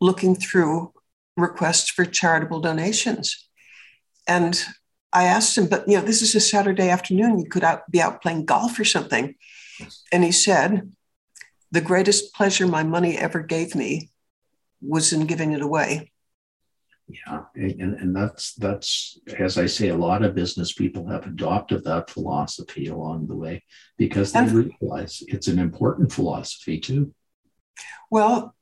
looking 0.00 0.34
through 0.34 0.92
requests 1.36 1.90
for 1.90 2.04
charitable 2.04 2.60
donations. 2.60 3.48
And 4.26 4.62
I 5.12 5.24
asked 5.24 5.56
him, 5.56 5.66
but 5.66 5.86
you 5.88 5.96
know, 5.96 6.04
this 6.04 6.22
is 6.22 6.34
a 6.34 6.40
Saturday 6.40 6.88
afternoon. 6.88 7.38
You 7.38 7.48
could 7.48 7.64
out, 7.64 7.90
be 7.90 8.00
out 8.00 8.22
playing 8.22 8.46
golf 8.46 8.78
or 8.78 8.84
something. 8.84 9.34
And 10.12 10.24
he 10.24 10.32
said, 10.32 10.92
the 11.70 11.80
greatest 11.80 12.34
pleasure 12.34 12.66
my 12.66 12.82
money 12.82 13.16
ever 13.16 13.40
gave 13.40 13.74
me 13.74 14.10
was 14.80 15.12
in 15.12 15.26
giving 15.26 15.52
it 15.52 15.62
away. 15.62 16.12
Yeah, 17.08 17.42
and, 17.54 17.94
and 17.94 18.16
that's 18.16 18.54
that's 18.54 19.18
as 19.38 19.58
I 19.58 19.66
say, 19.66 19.88
a 19.88 19.96
lot 19.96 20.22
of 20.22 20.34
business 20.34 20.72
people 20.72 21.06
have 21.08 21.26
adopted 21.26 21.84
that 21.84 22.08
philosophy 22.08 22.86
along 22.86 23.26
the 23.26 23.36
way 23.36 23.64
because 23.98 24.32
they 24.32 24.40
and, 24.40 24.72
realize 24.80 25.22
it's 25.28 25.48
an 25.48 25.58
important 25.58 26.12
philosophy 26.12 26.78
too. 26.78 27.12
Well, 28.10 28.54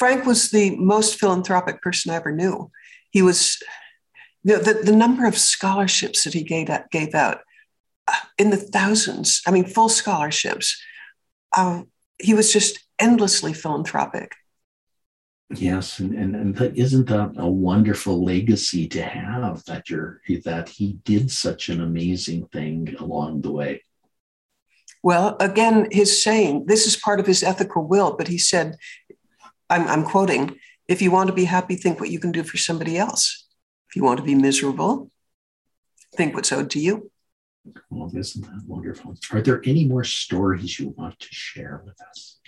Frank 0.00 0.24
was 0.24 0.50
the 0.50 0.74
most 0.76 1.20
philanthropic 1.20 1.82
person 1.82 2.10
I 2.10 2.14
ever 2.14 2.32
knew. 2.32 2.70
He 3.10 3.20
was 3.20 3.62
you 4.42 4.56
know, 4.56 4.62
the, 4.62 4.72
the 4.72 4.96
number 4.96 5.26
of 5.26 5.36
scholarships 5.36 6.24
that 6.24 6.32
he 6.32 6.42
gave 6.42 6.70
out, 6.70 6.90
gave 6.90 7.14
out 7.14 7.40
uh, 8.08 8.14
in 8.38 8.48
the 8.48 8.56
thousands, 8.56 9.42
I 9.46 9.50
mean, 9.50 9.66
full 9.66 9.90
scholarships. 9.90 10.82
Um, 11.54 11.88
he 12.18 12.32
was 12.32 12.50
just 12.50 12.82
endlessly 12.98 13.52
philanthropic. 13.52 14.32
Yes, 15.50 15.98
and, 15.98 16.14
and, 16.14 16.34
and 16.34 16.56
that, 16.56 16.78
isn't 16.78 17.08
that 17.08 17.34
a 17.36 17.46
wonderful 17.46 18.24
legacy 18.24 18.88
to 18.88 19.02
have 19.02 19.62
that 19.66 19.90
you're 19.90 20.22
that 20.46 20.70
he 20.70 20.94
did 21.04 21.30
such 21.30 21.68
an 21.68 21.82
amazing 21.82 22.46
thing 22.46 22.96
along 22.98 23.42
the 23.42 23.52
way? 23.52 23.82
Well, 25.02 25.36
again, 25.40 25.88
his 25.90 26.22
saying, 26.22 26.66
this 26.66 26.86
is 26.86 26.96
part 26.96 27.20
of 27.20 27.26
his 27.26 27.42
ethical 27.42 27.86
will, 27.86 28.16
but 28.16 28.28
he 28.28 28.38
said, 28.38 28.76
I'm, 29.70 29.86
I'm 29.88 30.04
quoting, 30.04 30.58
if 30.88 31.00
you 31.00 31.10
want 31.10 31.28
to 31.28 31.34
be 31.34 31.44
happy, 31.44 31.76
think 31.76 32.00
what 32.00 32.10
you 32.10 32.18
can 32.18 32.32
do 32.32 32.42
for 32.42 32.56
somebody 32.56 32.98
else. 32.98 33.46
If 33.88 33.96
you 33.96 34.04
want 34.04 34.18
to 34.18 34.24
be 34.24 34.34
miserable, 34.34 35.10
think 36.16 36.34
what's 36.34 36.52
owed 36.52 36.70
to 36.70 36.80
you. 36.80 37.10
Well, 37.88 38.10
isn't 38.14 38.42
that 38.42 38.62
wonderful? 38.66 39.14
Are 39.32 39.40
there 39.40 39.62
any 39.64 39.84
more 39.84 40.04
stories 40.04 40.78
you 40.78 40.94
want 40.96 41.20
to 41.20 41.28
share 41.30 41.82
with 41.84 42.00
us? 42.08 42.38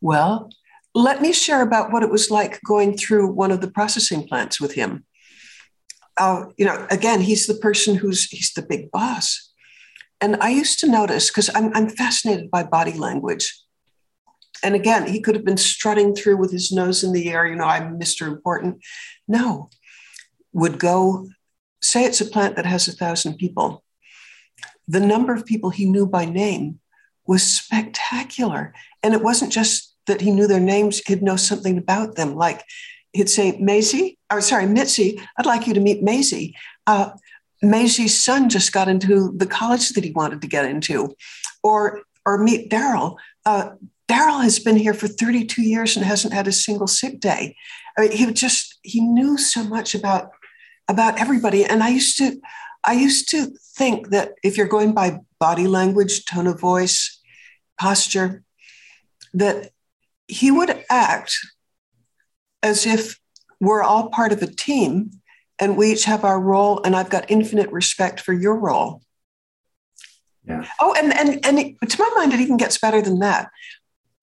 Well, 0.00 0.50
let 0.94 1.22
me 1.22 1.32
share 1.32 1.62
about 1.62 1.92
what 1.92 2.02
it 2.02 2.10
was 2.10 2.30
like 2.30 2.60
going 2.66 2.96
through 2.96 3.28
one 3.32 3.50
of 3.50 3.60
the 3.60 3.70
processing 3.70 4.26
plants 4.26 4.60
with 4.60 4.74
him. 4.74 5.04
Uh, 6.18 6.46
you 6.56 6.66
know, 6.66 6.86
again, 6.90 7.20
he's 7.20 7.46
the 7.46 7.54
person 7.54 7.94
who's 7.96 8.24
he's 8.24 8.52
the 8.52 8.62
big 8.62 8.90
boss. 8.90 9.52
And 10.20 10.36
I 10.36 10.50
used 10.50 10.78
to 10.80 10.88
notice 10.88 11.30
because 11.30 11.50
I'm, 11.54 11.74
I'm 11.74 11.88
fascinated 11.88 12.50
by 12.50 12.62
body 12.62 12.92
language. 12.92 13.61
And 14.62 14.74
again, 14.74 15.06
he 15.06 15.20
could 15.20 15.34
have 15.34 15.44
been 15.44 15.56
strutting 15.56 16.14
through 16.14 16.36
with 16.36 16.52
his 16.52 16.70
nose 16.70 17.02
in 17.02 17.12
the 17.12 17.28
air, 17.30 17.46
you 17.46 17.56
know, 17.56 17.64
I'm 17.64 17.98
Mr. 17.98 18.26
Important. 18.26 18.82
No, 19.26 19.70
would 20.52 20.78
go, 20.78 21.28
say 21.80 22.04
it's 22.04 22.20
a 22.20 22.26
plant 22.26 22.56
that 22.56 22.66
has 22.66 22.86
a 22.86 22.92
thousand 22.92 23.36
people. 23.36 23.82
The 24.86 25.00
number 25.00 25.34
of 25.34 25.46
people 25.46 25.70
he 25.70 25.84
knew 25.84 26.06
by 26.06 26.24
name 26.24 26.80
was 27.26 27.42
spectacular. 27.42 28.74
And 29.02 29.14
it 29.14 29.22
wasn't 29.22 29.52
just 29.52 29.94
that 30.06 30.20
he 30.20 30.30
knew 30.30 30.46
their 30.46 30.60
names, 30.60 31.00
he'd 31.06 31.22
know 31.22 31.36
something 31.36 31.78
about 31.78 32.16
them. 32.16 32.34
Like 32.34 32.64
he'd 33.12 33.30
say, 33.30 33.56
Maisie, 33.58 34.18
or 34.30 34.40
sorry, 34.40 34.66
Mitzi, 34.66 35.20
I'd 35.38 35.46
like 35.46 35.66
you 35.66 35.74
to 35.74 35.80
meet 35.80 36.02
Maisie. 36.02 36.56
Uh, 36.86 37.10
Maisie's 37.62 38.18
son 38.18 38.48
just 38.48 38.72
got 38.72 38.88
into 38.88 39.32
the 39.36 39.46
college 39.46 39.90
that 39.90 40.04
he 40.04 40.10
wanted 40.10 40.40
to 40.42 40.48
get 40.48 40.64
into. 40.64 41.14
Or, 41.62 42.00
or 42.26 42.38
meet 42.38 42.70
Daryl. 42.70 43.16
Uh, 43.46 43.70
Daryl 44.12 44.42
has 44.42 44.58
been 44.58 44.76
here 44.76 44.92
for 44.92 45.08
32 45.08 45.62
years 45.62 45.96
and 45.96 46.04
hasn't 46.04 46.34
had 46.34 46.46
a 46.46 46.52
single 46.52 46.86
sick 46.86 47.18
day. 47.18 47.56
I 47.96 48.02
mean, 48.02 48.12
he 48.12 48.30
just 48.32 48.78
he 48.82 49.00
knew 49.00 49.38
so 49.38 49.64
much 49.64 49.94
about 49.94 50.30
about 50.86 51.18
everybody. 51.18 51.64
And 51.64 51.82
I 51.82 51.88
used 51.88 52.18
to 52.18 52.38
I 52.84 52.92
used 52.92 53.30
to 53.30 53.52
think 53.76 54.10
that 54.10 54.32
if 54.42 54.56
you're 54.56 54.66
going 54.66 54.92
by 54.92 55.20
body 55.40 55.66
language, 55.66 56.26
tone 56.26 56.46
of 56.46 56.60
voice, 56.60 57.20
posture, 57.80 58.42
that 59.32 59.70
he 60.28 60.50
would 60.50 60.84
act 60.90 61.34
as 62.62 62.86
if 62.86 63.18
we're 63.60 63.82
all 63.82 64.10
part 64.10 64.32
of 64.32 64.42
a 64.42 64.46
team 64.46 65.10
and 65.58 65.76
we 65.76 65.92
each 65.92 66.04
have 66.04 66.24
our 66.24 66.40
role 66.40 66.80
and 66.84 66.96
i've 66.96 67.10
got 67.10 67.30
infinite 67.30 67.70
respect 67.70 68.20
for 68.20 68.32
your 68.32 68.58
role 68.58 69.02
yeah. 70.44 70.64
oh 70.80 70.94
and 70.98 71.12
and 71.12 71.44
and 71.44 71.90
to 71.90 71.98
my 71.98 72.10
mind 72.16 72.32
it 72.32 72.40
even 72.40 72.56
gets 72.56 72.78
better 72.78 73.02
than 73.02 73.18
that 73.18 73.50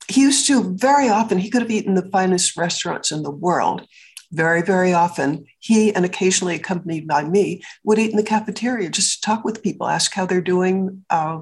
he 0.10 0.22
used 0.22 0.48
to 0.48 0.76
very 0.76 1.08
often, 1.08 1.38
he 1.38 1.50
could 1.50 1.62
have 1.62 1.72
eaten 1.72 1.94
the 1.94 2.10
finest 2.10 2.58
restaurants 2.58 3.12
in 3.12 3.24
the 3.24 3.32
world. 3.32 3.88
Very, 4.32 4.62
very 4.62 4.94
often, 4.94 5.46
he 5.60 5.94
and 5.94 6.06
occasionally 6.06 6.56
accompanied 6.56 7.08
by 7.08 7.24
me 7.24 7.64
would 7.84 7.98
eat 7.98 8.12
in 8.12 8.18
the 8.18 8.24
cafeteria, 8.24 8.90
just 8.90 9.24
talk 9.24 9.44
with 9.44 9.64
people, 9.64 9.88
ask 9.88 10.14
how 10.14 10.26
they're 10.26 10.42
doing. 10.42 11.06
Uh, 11.10 11.42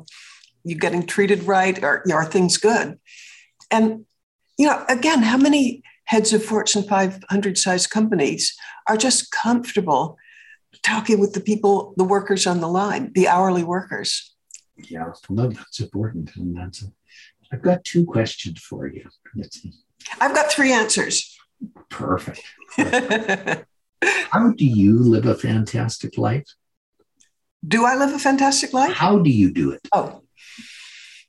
you 0.63 0.75
getting 0.75 1.05
treated 1.05 1.43
right? 1.43 1.81
Or 1.83 2.03
are 2.11 2.25
things 2.25 2.57
good? 2.57 2.99
And 3.71 4.05
you 4.57 4.67
know, 4.67 4.83
again, 4.89 5.21
how 5.21 5.37
many 5.37 5.83
heads 6.05 6.33
of 6.33 6.43
Fortune 6.43 6.83
500 6.83 7.57
size 7.57 7.87
companies 7.87 8.55
are 8.87 8.97
just 8.97 9.31
comfortable 9.31 10.17
talking 10.83 11.19
with 11.19 11.33
the 11.33 11.39
people, 11.39 11.93
the 11.97 12.03
workers 12.03 12.47
on 12.47 12.59
the 12.59 12.67
line, 12.67 13.11
the 13.13 13.27
hourly 13.27 13.63
workers? 13.63 14.33
Yeah, 14.75 15.11
well, 15.29 15.49
that's 15.49 15.79
important. 15.79 16.35
And 16.35 16.55
that's, 16.57 16.85
I've 17.51 17.61
got 17.61 17.83
two 17.83 18.05
questions 18.05 18.59
for 18.59 18.87
you. 18.87 19.09
I've 20.19 20.35
got 20.35 20.51
three 20.51 20.71
answers. 20.71 21.37
Perfect. 21.89 22.41
How 24.03 24.51
do 24.51 24.65
you 24.65 24.99
live 24.99 25.25
a 25.25 25.35
fantastic 25.35 26.17
life? 26.17 26.45
Do 27.67 27.85
I 27.85 27.95
live 27.95 28.13
a 28.13 28.19
fantastic 28.19 28.73
life? 28.73 28.93
How 28.93 29.19
do 29.19 29.29
you 29.29 29.51
do 29.51 29.71
it? 29.71 29.87
Oh, 29.91 30.21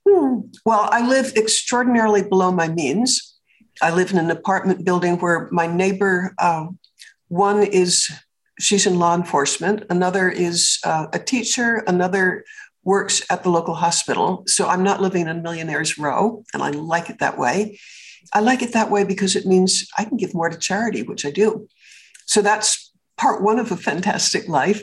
hmm. 0.06 0.40
well, 0.64 0.88
I 0.90 1.06
live 1.06 1.32
extraordinarily 1.36 2.22
below 2.22 2.52
my 2.52 2.68
means. 2.68 3.38
I 3.80 3.92
live 3.92 4.10
in 4.10 4.18
an 4.18 4.30
apartment 4.30 4.84
building 4.84 5.16
where 5.18 5.48
my 5.50 5.66
neighbor, 5.66 6.34
uh, 6.38 6.66
one 7.28 7.62
is 7.62 8.10
she's 8.58 8.86
in 8.86 8.98
law 8.98 9.14
enforcement, 9.14 9.84
another 9.88 10.28
is 10.28 10.78
uh, 10.84 11.06
a 11.12 11.18
teacher, 11.18 11.84
another 11.86 12.44
works 12.88 13.22
at 13.28 13.42
the 13.42 13.50
local 13.50 13.74
hospital. 13.74 14.44
So 14.46 14.66
I'm 14.66 14.82
not 14.82 15.02
living 15.02 15.28
in 15.28 15.42
millionaire's 15.42 15.98
row, 15.98 16.42
and 16.54 16.62
I 16.62 16.70
like 16.70 17.10
it 17.10 17.18
that 17.18 17.36
way. 17.36 17.78
I 18.32 18.40
like 18.40 18.62
it 18.62 18.72
that 18.72 18.90
way 18.90 19.04
because 19.04 19.36
it 19.36 19.44
means 19.44 19.86
I 19.98 20.04
can 20.04 20.16
give 20.16 20.32
more 20.34 20.48
to 20.48 20.56
charity, 20.56 21.02
which 21.02 21.26
I 21.26 21.30
do. 21.30 21.68
So 22.24 22.40
that's 22.40 22.90
part 23.18 23.42
one 23.42 23.58
of 23.58 23.70
a 23.70 23.76
fantastic 23.76 24.48
life. 24.48 24.82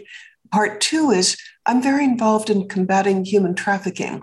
Part 0.51 0.81
two 0.81 1.09
is 1.09 1.35
I'm 1.65 1.81
very 1.81 2.05
involved 2.05 2.51
in 2.51 2.69
combating 2.69 3.25
human 3.25 3.55
trafficking. 3.55 4.21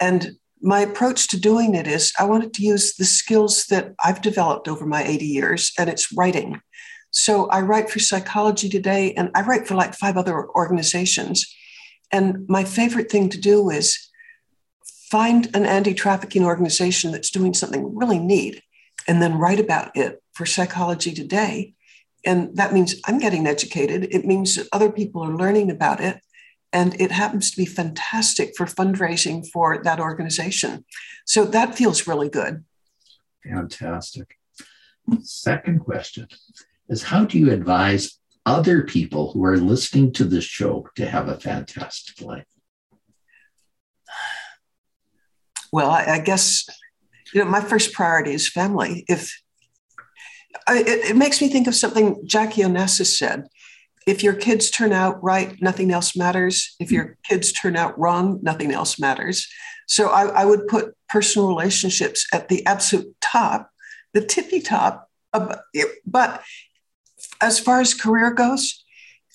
And 0.00 0.32
my 0.60 0.80
approach 0.80 1.28
to 1.28 1.40
doing 1.40 1.76
it 1.76 1.86
is 1.86 2.12
I 2.18 2.24
wanted 2.24 2.52
to 2.54 2.64
use 2.64 2.96
the 2.96 3.04
skills 3.04 3.66
that 3.66 3.94
I've 4.04 4.20
developed 4.20 4.66
over 4.66 4.84
my 4.84 5.04
80 5.04 5.26
years, 5.26 5.72
and 5.78 5.88
it's 5.88 6.12
writing. 6.12 6.60
So 7.12 7.46
I 7.50 7.60
write 7.60 7.88
for 7.88 8.00
Psychology 8.00 8.68
Today, 8.68 9.14
and 9.14 9.30
I 9.36 9.42
write 9.42 9.68
for 9.68 9.76
like 9.76 9.94
five 9.94 10.16
other 10.16 10.48
organizations. 10.50 11.46
And 12.12 12.48
my 12.48 12.64
favorite 12.64 13.10
thing 13.10 13.28
to 13.30 13.40
do 13.40 13.70
is 13.70 14.10
find 15.10 15.48
an 15.54 15.66
anti 15.66 15.94
trafficking 15.94 16.44
organization 16.44 17.12
that's 17.12 17.30
doing 17.30 17.54
something 17.54 17.96
really 17.96 18.18
neat 18.18 18.62
and 19.08 19.22
then 19.22 19.38
write 19.38 19.60
about 19.60 19.96
it 19.96 20.22
for 20.32 20.46
Psychology 20.46 21.12
Today. 21.12 21.74
And 22.24 22.56
that 22.56 22.72
means 22.72 22.96
I'm 23.06 23.18
getting 23.18 23.46
educated. 23.46 24.08
It 24.10 24.24
means 24.24 24.56
that 24.56 24.68
other 24.72 24.90
people 24.90 25.22
are 25.22 25.36
learning 25.36 25.70
about 25.70 26.00
it. 26.00 26.20
And 26.72 27.00
it 27.00 27.12
happens 27.12 27.50
to 27.52 27.56
be 27.56 27.66
fantastic 27.66 28.56
for 28.56 28.66
fundraising 28.66 29.46
for 29.52 29.82
that 29.82 30.00
organization. 30.00 30.84
So 31.24 31.44
that 31.46 31.76
feels 31.76 32.06
really 32.06 32.28
good. 32.28 32.64
Fantastic. 33.44 34.36
Second 35.22 35.80
question 35.80 36.26
is 36.88 37.04
How 37.04 37.24
do 37.24 37.38
you 37.38 37.52
advise 37.52 38.18
other 38.46 38.84
people 38.84 39.32
who 39.32 39.44
are 39.44 39.58
listening 39.58 40.12
to 40.12 40.24
this 40.24 40.44
show 40.44 40.88
to 40.94 41.06
have 41.06 41.28
a 41.28 41.38
fantastic 41.38 42.24
life? 42.24 42.46
Well, 45.72 45.90
I, 45.90 46.04
I 46.04 46.18
guess 46.20 46.64
you 47.34 47.44
know 47.44 47.50
my 47.50 47.60
first 47.60 47.92
priority 47.92 48.32
is 48.32 48.48
family. 48.48 49.04
If 49.08 49.42
I, 50.66 50.78
it, 50.78 51.10
it, 51.10 51.16
makes 51.16 51.40
me 51.40 51.48
think 51.48 51.66
of 51.66 51.74
something 51.74 52.22
Jackie 52.24 52.62
Onassis 52.62 53.16
said. 53.18 53.48
If 54.06 54.22
your 54.22 54.34
kids 54.34 54.70
turn 54.70 54.92
out 54.92 55.22
right, 55.22 55.60
nothing 55.60 55.90
else 55.90 56.16
matters. 56.16 56.76
If 56.78 56.92
your 56.92 57.18
kids 57.24 57.52
turn 57.52 57.76
out 57.76 57.98
wrong, 57.98 58.38
nothing 58.40 58.70
else 58.72 59.00
matters. 59.00 59.48
So 59.88 60.08
I, 60.08 60.26
I 60.26 60.44
would 60.44 60.68
put 60.68 60.94
personal 61.08 61.48
relationships 61.48 62.26
at 62.32 62.48
the 62.48 62.64
absolute 62.66 63.14
top, 63.20 63.70
the 64.14 64.24
tippy 64.24 64.60
top. 64.60 65.08
But 65.32 66.42
as 67.40 67.58
far 67.58 67.80
as 67.80 67.94
career 67.94 68.30
goes, 68.30 68.84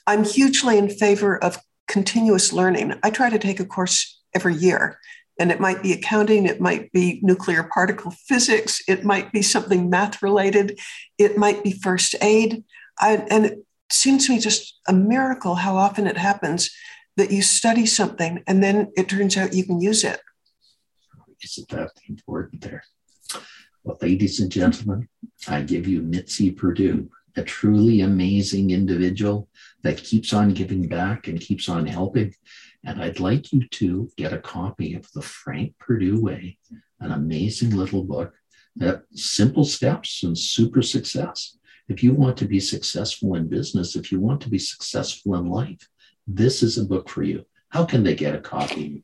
I'm 0.07 0.23
hugely 0.23 0.77
in 0.77 0.89
favor 0.89 1.41
of 1.43 1.59
continuous 1.87 2.53
learning. 2.53 2.93
I 3.03 3.09
try 3.09 3.29
to 3.29 3.39
take 3.39 3.59
a 3.59 3.65
course 3.65 4.19
every 4.33 4.55
year. 4.55 4.97
And 5.39 5.51
it 5.51 5.59
might 5.59 5.81
be 5.81 5.93
accounting, 5.93 6.45
it 6.45 6.61
might 6.61 6.91
be 6.91 7.19
nuclear 7.23 7.63
particle 7.63 8.11
physics, 8.11 8.81
it 8.87 9.03
might 9.03 9.31
be 9.31 9.41
something 9.41 9.89
math 9.89 10.21
related, 10.21 10.79
it 11.17 11.37
might 11.37 11.63
be 11.63 11.71
first 11.71 12.15
aid. 12.21 12.63
I, 12.99 13.25
and 13.29 13.45
it 13.45 13.65
seems 13.89 14.27
to 14.27 14.33
me 14.33 14.39
just 14.39 14.79
a 14.87 14.93
miracle 14.93 15.55
how 15.55 15.77
often 15.77 16.05
it 16.05 16.17
happens 16.17 16.69
that 17.17 17.31
you 17.31 17.41
study 17.41 17.85
something 17.85 18.43
and 18.47 18.63
then 18.63 18.91
it 18.95 19.09
turns 19.09 19.35
out 19.35 19.53
you 19.53 19.65
can 19.65 19.81
use 19.81 20.03
it. 20.03 20.19
Isn't 21.43 21.69
that 21.69 21.91
important 22.07 22.61
there? 22.61 22.83
Well, 23.83 23.97
ladies 24.01 24.39
and 24.39 24.51
gentlemen, 24.51 25.09
I 25.47 25.61
give 25.63 25.87
you 25.87 26.03
Mitzi 26.03 26.51
Perdue, 26.51 27.09
a 27.35 27.43
truly 27.43 28.01
amazing 28.01 28.71
individual 28.71 29.47
that 29.83 30.03
keeps 30.03 30.33
on 30.33 30.53
giving 30.53 30.87
back 30.87 31.27
and 31.27 31.39
keeps 31.39 31.69
on 31.69 31.85
helping 31.85 32.33
and 32.83 33.01
I'd 33.01 33.19
like 33.19 33.53
you 33.53 33.67
to 33.67 34.09
get 34.17 34.33
a 34.33 34.39
copy 34.39 34.95
of 34.95 35.11
The 35.11 35.21
Frank 35.21 35.77
Perdue 35.77 36.19
Way, 36.19 36.57
an 36.99 37.11
amazing 37.11 37.71
little 37.71 38.03
book 38.03 38.33
that 38.77 39.03
simple 39.13 39.65
steps 39.65 40.23
and 40.23 40.37
super 40.37 40.81
success. 40.81 41.57
If 41.89 42.03
you 42.03 42.13
want 42.13 42.37
to 42.37 42.45
be 42.45 42.59
successful 42.59 43.35
in 43.35 43.47
business, 43.47 43.95
if 43.95 44.11
you 44.11 44.19
want 44.19 44.41
to 44.41 44.49
be 44.49 44.57
successful 44.57 45.35
in 45.35 45.49
life, 45.49 45.87
this 46.25 46.63
is 46.63 46.77
a 46.77 46.85
book 46.85 47.09
for 47.09 47.23
you. 47.23 47.45
How 47.69 47.85
can 47.85 48.03
they 48.03 48.15
get 48.15 48.35
a 48.35 48.39
copy, 48.39 49.03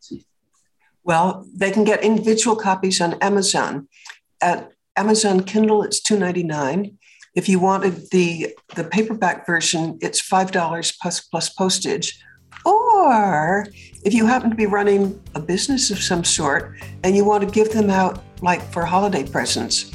Well, 1.03 1.45
they 1.53 1.71
can 1.71 1.83
get 1.83 2.03
individual 2.03 2.55
copies 2.55 2.99
on 2.99 3.13
Amazon. 3.15 3.87
At 4.41 4.71
Amazon 4.95 5.43
Kindle, 5.43 5.83
it's 5.83 6.01
$2.99. 6.01 6.95
If 7.37 7.47
you 7.47 7.59
wanted 7.59 8.09
the, 8.09 8.55
the 8.75 8.83
paperback 8.83 9.45
version, 9.45 9.99
it's 10.01 10.27
$5 10.27 10.97
plus, 10.99 11.19
plus 11.19 11.49
postage. 11.49 12.19
Or 12.65 13.67
if 14.03 14.11
you 14.11 14.25
happen 14.25 14.49
to 14.49 14.55
be 14.55 14.65
running 14.65 15.21
a 15.35 15.39
business 15.39 15.91
of 15.91 15.99
some 15.99 16.23
sort 16.23 16.75
and 17.03 17.15
you 17.15 17.23
want 17.23 17.43
to 17.43 17.51
give 17.51 17.71
them 17.71 17.91
out 17.91 18.23
like 18.41 18.63
for 18.73 18.85
holiday 18.85 19.23
presents, 19.23 19.91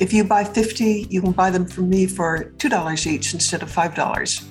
if 0.00 0.12
you 0.12 0.22
buy 0.22 0.44
50, 0.44 1.06
you 1.08 1.22
can 1.22 1.32
buy 1.32 1.48
them 1.48 1.66
from 1.66 1.88
me 1.88 2.06
for 2.06 2.52
$2 2.58 3.06
each 3.06 3.32
instead 3.32 3.62
of 3.62 3.70
$5. 3.70 4.44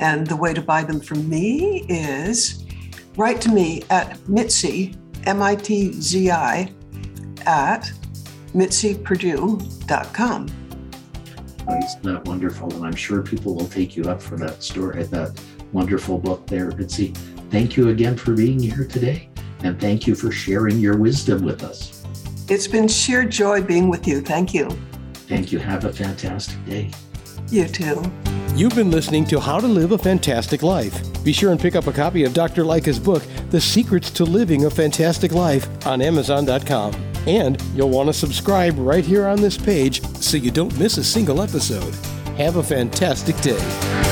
And 0.00 0.26
the 0.26 0.36
way 0.36 0.54
to 0.54 0.62
buy 0.62 0.84
them 0.84 0.98
from 0.98 1.28
me 1.28 1.84
is 1.90 2.64
write 3.18 3.42
to 3.42 3.50
me 3.50 3.82
at 3.90 4.18
Mitzi, 4.30 4.96
M 5.26 5.42
I 5.42 5.56
T 5.56 5.92
Z 5.92 6.30
I, 6.30 6.72
at 7.44 7.92
mitziperdue.com. 8.54 10.61
Isn't 11.68 12.02
that 12.02 12.24
wonderful? 12.24 12.72
And 12.74 12.84
I'm 12.84 12.94
sure 12.94 13.22
people 13.22 13.54
will 13.54 13.68
take 13.68 13.96
you 13.96 14.04
up 14.04 14.20
for 14.20 14.36
that 14.36 14.62
story, 14.62 15.02
that 15.04 15.40
wonderful 15.72 16.18
book 16.18 16.46
there, 16.46 16.70
Mitzi. 16.72 17.08
Thank 17.50 17.76
you 17.76 17.90
again 17.90 18.16
for 18.16 18.32
being 18.34 18.58
here 18.58 18.86
today, 18.86 19.28
and 19.62 19.80
thank 19.80 20.06
you 20.06 20.14
for 20.14 20.32
sharing 20.32 20.78
your 20.78 20.96
wisdom 20.96 21.44
with 21.44 21.62
us. 21.62 22.02
It's 22.48 22.66
been 22.66 22.88
sheer 22.88 23.24
joy 23.24 23.62
being 23.62 23.88
with 23.88 24.06
you. 24.06 24.20
Thank 24.20 24.52
you. 24.52 24.68
Thank 25.28 25.52
you. 25.52 25.58
Have 25.58 25.84
a 25.84 25.92
fantastic 25.92 26.64
day. 26.66 26.90
You 27.48 27.66
too. 27.68 28.02
You've 28.54 28.74
been 28.74 28.90
listening 28.90 29.24
to 29.26 29.40
How 29.40 29.60
to 29.60 29.66
Live 29.66 29.92
a 29.92 29.98
Fantastic 29.98 30.62
Life. 30.62 31.00
Be 31.24 31.32
sure 31.32 31.52
and 31.52 31.60
pick 31.60 31.76
up 31.76 31.86
a 31.86 31.92
copy 31.92 32.24
of 32.24 32.34
Dr. 32.34 32.64
Lycka's 32.64 32.98
book, 32.98 33.22
The 33.50 33.60
Secrets 33.60 34.10
to 34.12 34.24
Living 34.24 34.66
a 34.66 34.70
Fantastic 34.70 35.32
Life, 35.32 35.68
on 35.86 36.02
Amazon.com. 36.02 37.11
And 37.26 37.60
you'll 37.74 37.90
want 37.90 38.08
to 38.08 38.12
subscribe 38.12 38.76
right 38.78 39.04
here 39.04 39.26
on 39.26 39.40
this 39.40 39.56
page 39.56 40.02
so 40.16 40.36
you 40.36 40.50
don't 40.50 40.76
miss 40.78 40.98
a 40.98 41.04
single 41.04 41.40
episode. 41.40 41.94
Have 42.36 42.56
a 42.56 42.62
fantastic 42.62 43.36
day. 43.40 44.11